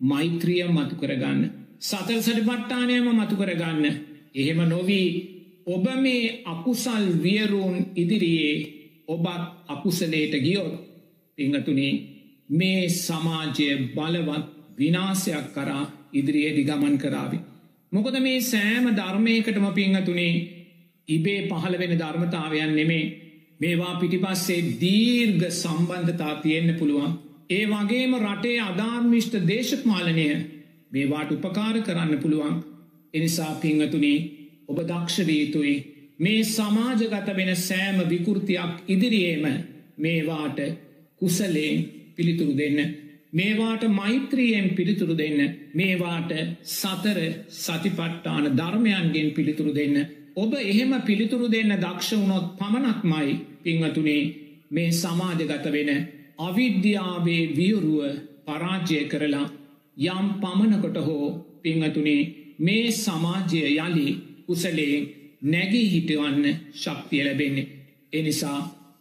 [0.02, 1.42] මෛත්‍රිය මතු කරගන්න.
[1.80, 3.86] සතල් සට පට්ටානයම මතු කරගන්න.
[4.34, 5.33] එහෙම නොවී
[5.68, 8.56] ඔබ මේ අකුසල් වියරුන් ඉදිරියේ
[9.08, 9.28] ඔබත්
[9.68, 10.74] අකුසලේට ගියොත්
[11.38, 11.94] පිංහතුනේ
[12.52, 14.46] මේ සමාජය බලවත්
[14.78, 15.84] විනාසයක් කරා
[16.14, 17.40] ඉදිරියේදි ගමන් කරාවි.
[17.92, 20.34] මොකද මේ සෑම ධර්මයකටම පිංහතුනේ
[21.08, 23.06] ඉබේ පහළ වෙන ධර්මතාවයන් නෙමේ
[23.60, 27.12] මේවා පිටිපස්සේ දීර්ග සම්බන්ධතා තියෙන්න්න පුළුවන්.
[27.50, 30.28] ඒ වගේම රටේ අධාර්මිෂ්ට දේශපාලනය
[30.92, 32.56] මේවාට උපකාර කරන්න පුළුවන්
[33.14, 35.76] එනිසා පිංහතුනේ ඔබ දක්ෂවීතුයි
[36.20, 39.46] මේ සමාජගත වෙන සෑම විකෘතියක් ඉදිරියේම
[39.98, 40.60] මේවාට
[41.22, 41.78] කුසලයෙන්
[42.16, 42.80] පිළිතුරු දෙන්න.
[43.32, 45.40] මේවාට මෛත්‍රියෙන් පිළිතුරු දෙන්න.
[45.74, 46.32] මේවාට
[46.72, 47.20] සතර
[47.56, 49.96] සතිපට්ටාන ධර්මයන්ගෙන් පිළිතුරු දෙන්න.
[50.36, 53.34] ඔබ එහෙම පිළිතුරු දෙන්න දක්ෂ වුණොත් පමණක්මයි
[53.64, 54.22] පිංවතුනේ
[54.72, 55.92] මේ සමාජගත වෙන
[56.40, 58.00] අවිද්‍යාවේ වියුරුව
[58.46, 59.48] පරාජය කරලා
[59.98, 61.28] යම් පමණකොට හෝ
[61.62, 62.22] පිංහතුනේ
[62.60, 64.08] මේ සමාජය යළි
[64.48, 65.04] කුසලයෙන්
[65.44, 67.68] නැගී හිටවන්න ශක්තිය ලැබෙන්නේ.
[68.14, 68.60] එනිසා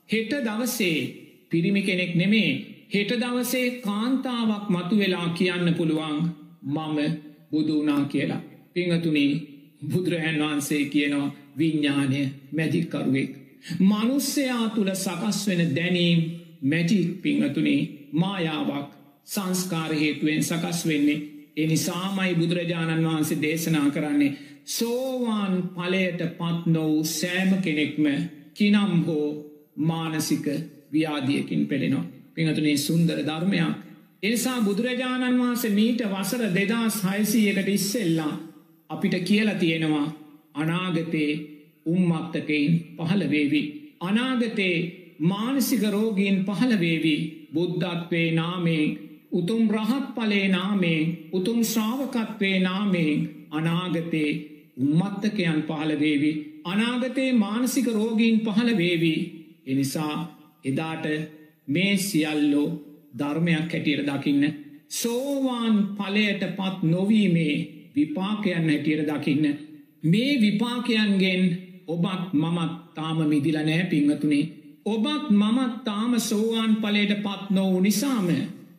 [0.09, 0.99] හෙට දවසේ
[1.51, 2.51] පිරිමි කෙනෙක් නෙමේ
[2.95, 6.19] හෙට දවසේ කාන්තාවක් මතු වෙලා කියන්න පුළුවන්
[6.65, 6.99] මම
[7.53, 8.43] බුදුනා කියලා.
[8.75, 9.33] පිංහතුනේ
[9.85, 12.21] බුදුරහැන් වහන්සේ කියනවා විඤ්ඥානය
[12.53, 13.31] මැජික්කරුවෙක්.
[13.81, 16.21] මනුස්සයා තුළ සකස් වෙන දැනීම්
[16.63, 17.81] මැජික් පිංහතුනේ
[18.13, 18.89] මායාවක්
[19.27, 21.21] සංස්කාරහේතුවෙන් සකස් වෙන්නේ
[21.57, 24.37] එනිසාමයි බුදුරජාණන් වහන්සේ දේශනා කරන්නේ
[24.67, 28.07] සෝවාන් පලයට පත් නොවූ සෑම කෙනෙක්ම
[28.55, 29.29] කිනම් හෝ
[29.77, 30.47] මානසික
[30.93, 32.05] ව්‍යාදියකින් පෙළෙනවා.
[32.35, 33.77] පිහතුනේ සුන්දර ධර්මයක්.
[34.23, 38.35] එනිසා බුදුරජාණන් වහන්සේ මීට වසර දෙදස් හයිසීයකට ඉස්සෙල්ලා
[38.91, 40.07] අපිට කියලා තියෙනවා
[40.55, 41.33] අනාගතයේ
[41.87, 43.63] උම්මත්තකයින් පහළවේවි.
[44.01, 47.17] අනාගතයේ මානසික රෝගීන් පහළවේවි
[47.55, 48.85] බුද්ධත්වේ නාමේ
[49.33, 53.13] උතුම් රහත් පලේ නාමේ උතුම් ශ්‍රාවකත්වේ නාමේ
[53.51, 56.33] අනාගතයේ උම්මත්තකයන් පහළවේවි
[56.65, 59.15] අනාගතයේ මානසික රෝගීන් පහළවේවි
[59.67, 60.17] එනිසා
[60.65, 61.07] එදාට
[61.69, 62.69] මේ සියල්ලෝ
[63.19, 64.45] ධර්මයක් හැටියට දකින්න
[64.91, 67.55] සෝවාන් පලයට පත් නොවීමේ
[67.97, 69.59] විපාකයන් හැටියට දකින්න.
[70.03, 71.45] මේ විපාකයන්ගෙන්
[71.87, 74.45] ඔබත් මමත් තාම මිදිල නෑ පිංහතුනේ
[74.85, 78.29] ඔබත් මමත් තාම සෝවාන් පලයට පත් නොවු නිසාම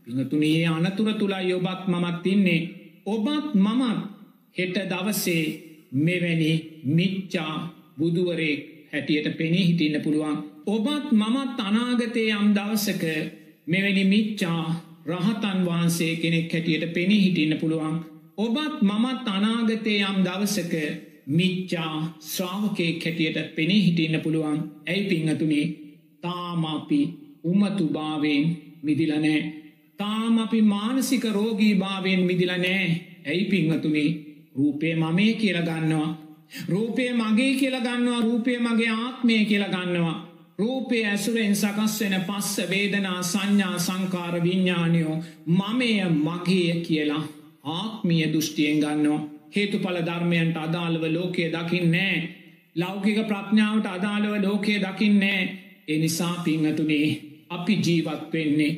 [0.05, 2.61] පිංහතුනේ අනතුර තුළයි ඔබත් මමත් ඉන්නේ.
[3.05, 3.99] ඔබත් මමත්
[4.57, 5.45] හෙට දවසේ
[5.93, 6.51] මෙවැනි
[6.89, 7.55] මිච්චා
[7.97, 8.59] බුදුවරෙක්
[8.91, 10.37] හැටියට පෙනී හිටින්න පුළුවන්.
[10.67, 13.03] ඔබත් මමත් අනාගතය යම් දවසක
[13.67, 14.63] මෙවැනි මිච්චා
[15.07, 17.95] රහතන් වහන්සේ කෙනෙක් හැටියට පෙනී හිටින්න පුළුවන්.
[18.37, 20.73] ඔබත් මමත් අනාගතය යම් දවසක
[21.29, 24.59] මිච්චා ශ්‍රාවකය කැටියට පෙනේ හිටින්න පුළුවන්.
[24.87, 25.65] ඇයි පිංහතුනේ
[26.23, 27.01] තාමාපි
[27.43, 28.43] උමතුභාවෙන්
[28.83, 29.39] මිදිලනෑ
[29.99, 32.87] තාම අපි මානසික රෝගී භාවයෙන් මිදිලනෑ
[33.25, 34.09] ඇයි පිංහතුනේ
[34.55, 36.09] රූපේ මමේ කියලගන්නවා
[36.69, 40.17] රූපය මගේ කියලගන්නවා රූපය මගේ ආත්මය කියලගන්නවා
[40.59, 45.15] රූපය ඇසුරෙන් සකස් වෙන පස්ස වේදනා සංඥා සංකාර විඤ්ඥානයෝ
[45.47, 45.89] මමය
[46.19, 47.23] මගේ කියලා
[47.65, 49.21] ආත්මිය දෘෂ්ටියෙන් ගන්නවා.
[49.55, 52.17] හේතු පල ධර්මයන්ට අදාළව ලෝකයේ දකින්නෑ
[52.75, 55.43] ලෞකික ප්‍රඥාවට අදාළව ලෝකයේ දකින්නෑ
[55.87, 57.07] එනිසා පිංහතුනේ
[57.49, 58.71] අපි ජීවත් වෙන්නේ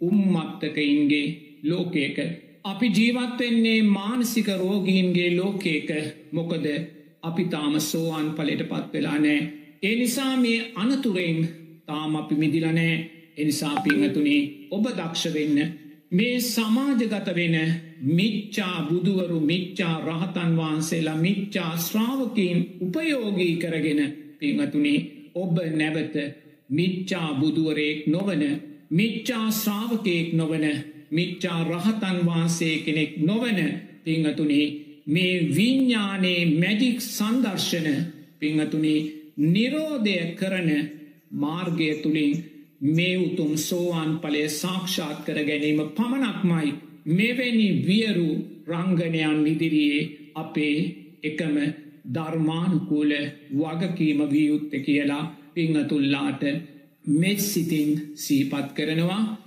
[0.00, 1.26] උම්මත්තකයින්ගේ
[1.62, 2.18] ලෝකයක.
[2.64, 5.90] අපි ජීවත්වෙන්නේ මානසික රෝගීන්ගේ ලෝකේක
[6.32, 6.66] මොකද
[7.22, 9.40] අපි තාම සෝවාන් පලට පත් වෙලා නෑ
[9.82, 11.38] ඒ නිසා මේ අනතුරෙන්
[11.86, 12.94] තාම අපි මිදිලනෑ
[13.36, 15.58] එනිසා පිංහතුනේ ඔබ දක්ෂ වෙන්න.
[16.10, 17.56] මේ සමාජගත වෙන
[18.10, 24.00] මිච්චා බුදුවරු මිච්චා රහතන් වහන්සේලා මිච්චා ශ්‍රාවකීන් උපයෝගී කරගෙන
[24.38, 25.00] පිංහතුනේ
[25.34, 26.16] ඔබ නැවත
[26.70, 28.42] මිච්චා බුදුවරයෙක් නොවන
[28.90, 30.64] මිච්චා ශ්‍රාවකයෙක් නොවන
[31.12, 33.58] මිච්චා රහතන් වහන්සේ කෙනෙක් නොවන
[34.04, 34.66] පිංහතුනේ
[35.06, 37.88] මේ විඤ්ඥානයේ මැජික් සන්දර්ශන
[38.40, 39.00] පිංහතුනේ
[39.46, 40.70] නිරෝධය කරන
[41.34, 42.32] මාර්ගය තුළින්
[42.88, 46.72] මේ උතුම් සෝවාන් පලේ සාක්ෂාත් කර ගැනීම පමණක්මයි
[47.10, 48.28] මෙවැනි වියරු
[48.68, 50.76] රංගනයන් ඉදිරියේ අපේ
[51.22, 51.56] එකම
[52.08, 53.12] ධර්මානුකූල
[53.52, 56.42] වගකීම වියුත්ත කියලා පිංහතුල්ලාට
[57.04, 59.41] මෙත් සිතින් සීපත් කරනවා.